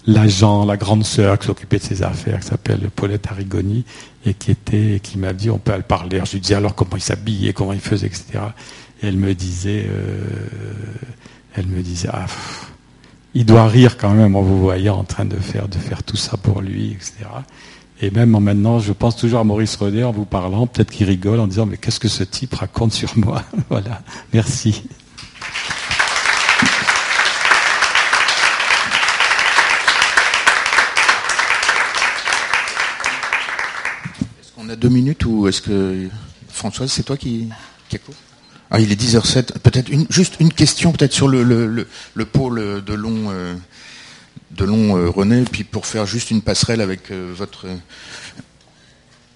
[0.06, 3.84] l'agent, la grande sœur qui s'occupait de ses affaires, qui s'appelle Paulette Arrigoni,
[4.26, 6.20] et qui était, qui m'a dit, on peut le parler.
[6.24, 8.40] Je lui disais alors comment il s'habillait, comment il faisait, etc.
[9.02, 10.74] Et elle me disait, euh,
[11.54, 12.26] elle me disait, ah,
[13.34, 16.16] il doit rire quand même en vous voyant en train de faire, de faire tout
[16.16, 17.14] ça pour lui, etc.
[18.00, 21.06] Et même en maintenant, je pense toujours à Maurice René en vous parlant, peut-être qu'il
[21.06, 23.42] rigole en disant, mais qu'est-ce que ce type raconte sur moi?
[23.70, 24.82] Voilà, merci.
[34.40, 36.08] Est-ce qu'on a deux minutes ou est-ce que
[36.48, 37.48] Françoise, c'est toi qui,
[37.88, 37.98] qui
[38.72, 39.58] ah, il est 10h07.
[39.60, 43.54] Peut-être une, juste une question, peut-être sur le, le, le, le pôle de long, euh,
[44.50, 47.68] de long euh, René, puis pour faire juste une passerelle avec euh, votre,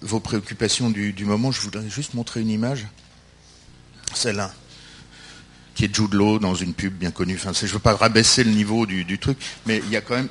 [0.01, 2.85] vos préoccupations du, du, moment, je voudrais juste montrer une image,
[4.13, 4.53] celle-là,
[5.75, 7.35] qui est Jude Law dans une pub bien connue.
[7.35, 10.01] Enfin, je ne veux pas rabaisser le niveau du, du truc, mais il y a
[10.01, 10.29] quand même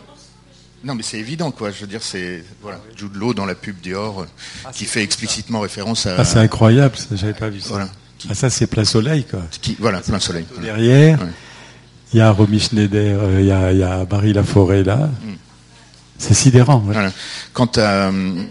[0.84, 1.70] non, mais c'est évident, quoi.
[1.70, 4.26] Je veux dire, c'est voilà, Jude Law dans la pub Dior
[4.64, 5.62] ah, qui fait explicitement ça.
[5.62, 6.16] référence à.
[6.18, 7.70] Ah, c'est incroyable, ça, j'avais pas vu ça.
[7.70, 7.88] Voilà.
[8.28, 9.40] Ah, ça, c'est plein soleil, quoi.
[9.60, 10.46] Qui, voilà, plein soleil.
[10.60, 11.32] Derrière, il ouais.
[12.14, 14.96] y a Romy Schneider, il euh, y, a, y, a, Barry Laforêt là.
[14.96, 15.34] Mm.
[16.18, 16.78] C'est sidérant.
[16.86, 16.94] Ouais.
[16.94, 17.12] Voilà.
[17.52, 18.08] Quant à.
[18.08, 18.44] Euh,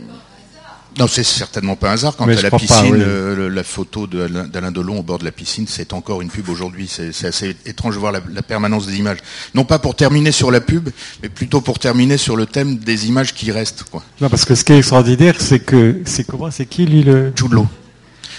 [0.98, 2.16] non, c'est certainement pas un hasard.
[2.16, 3.02] Quant Mais à la piscine, pas, oui.
[3.02, 6.88] euh, la photo d'Alain Delon au bord de la piscine, c'est encore une pub aujourd'hui.
[6.88, 9.18] C'est assez étrange de voir la, la, permanence des images.
[9.54, 10.90] Non pas pour terminer sur la pub,
[11.22, 13.84] mais plutôt pour terminer sur le thème des images qui restent.
[13.84, 14.04] Quoi.
[14.22, 17.34] Non, parce que ce qui est extraordinaire, c'est que c'est comment, c'est qui lui le
[17.36, 17.68] Jude Law.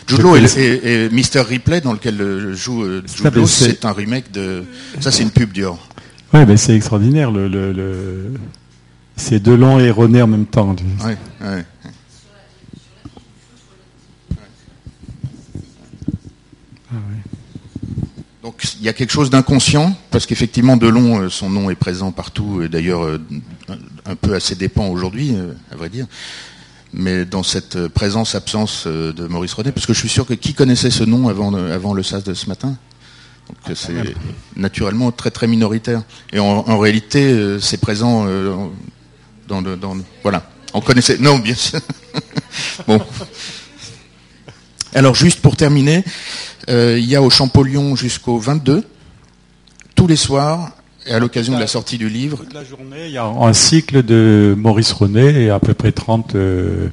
[0.07, 1.41] Jude Law et, et, et, Mr.
[1.47, 4.65] Ripley, dans lequel joue euh, Jude Law, c'est un remake de.
[5.01, 5.79] Ça, c'est une pub Dior.
[6.33, 7.31] Ouais, mais c'est extraordinaire.
[7.31, 8.33] Le, le, le...
[9.17, 10.75] C'est Delon et René en même temps.
[11.05, 11.65] Ouais, ouais.
[16.91, 17.01] Ah ouais.
[18.47, 22.13] Donc il y a quelque chose d'inconscient, parce qu'effectivement Delon, euh, son nom est présent
[22.13, 23.21] partout, et d'ailleurs euh,
[24.05, 26.07] un peu à ses dépens aujourd'hui, euh, à vrai dire
[26.93, 30.93] mais dans cette présence-absence de Maurice René, parce que je suis sûr que qui connaissait
[30.93, 32.77] ce nom avant, avant le SAS de ce matin?
[33.49, 34.15] Donc c'est
[34.55, 36.03] naturellement très très minoritaire.
[36.33, 38.25] Et en, réalité, c'est présent
[39.49, 40.05] dans, le, dans le...
[40.23, 40.49] Voilà.
[40.73, 41.19] On connaissait...
[41.19, 41.81] Non, bien sûr.
[42.87, 43.01] bon.
[44.95, 46.03] Alors juste pour terminer,
[46.69, 48.85] euh, il y a au Champollion jusqu'au 22,
[49.95, 50.71] tous les soirs,
[51.07, 52.39] et à l'occasion de la sortie du livre.
[52.39, 55.93] Toute la journée, il y a un cycle de Maurice René et à peu près
[55.93, 56.89] 30, euh,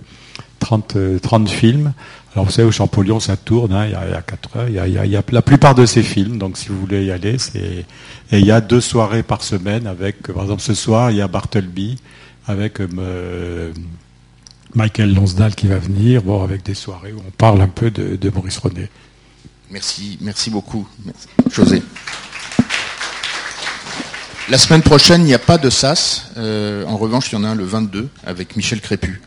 [0.60, 1.94] 30, euh, 30 films.
[2.34, 4.58] Alors vous savez, au Champollion, ça tourne, hein, il, y a, il y a 4
[4.58, 7.38] heures, il y a, la plupart de ces films, donc si vous voulez y aller.
[7.56, 7.86] Et
[8.32, 11.28] il y a deux soirées par semaine avec, par exemple ce soir, il y a
[11.28, 11.98] Bartleby,
[12.48, 12.80] avec
[14.74, 18.30] Michael Lonsdal qui va venir, bon, avec des soirées où on parle un peu de
[18.32, 18.90] Maurice René.
[19.74, 20.88] Merci, beaucoup.
[21.52, 21.82] José.
[24.50, 26.28] La semaine prochaine, il n'y a pas de SAS.
[26.38, 29.20] Euh, en revanche, il y en a un le 22 avec Michel Crépu.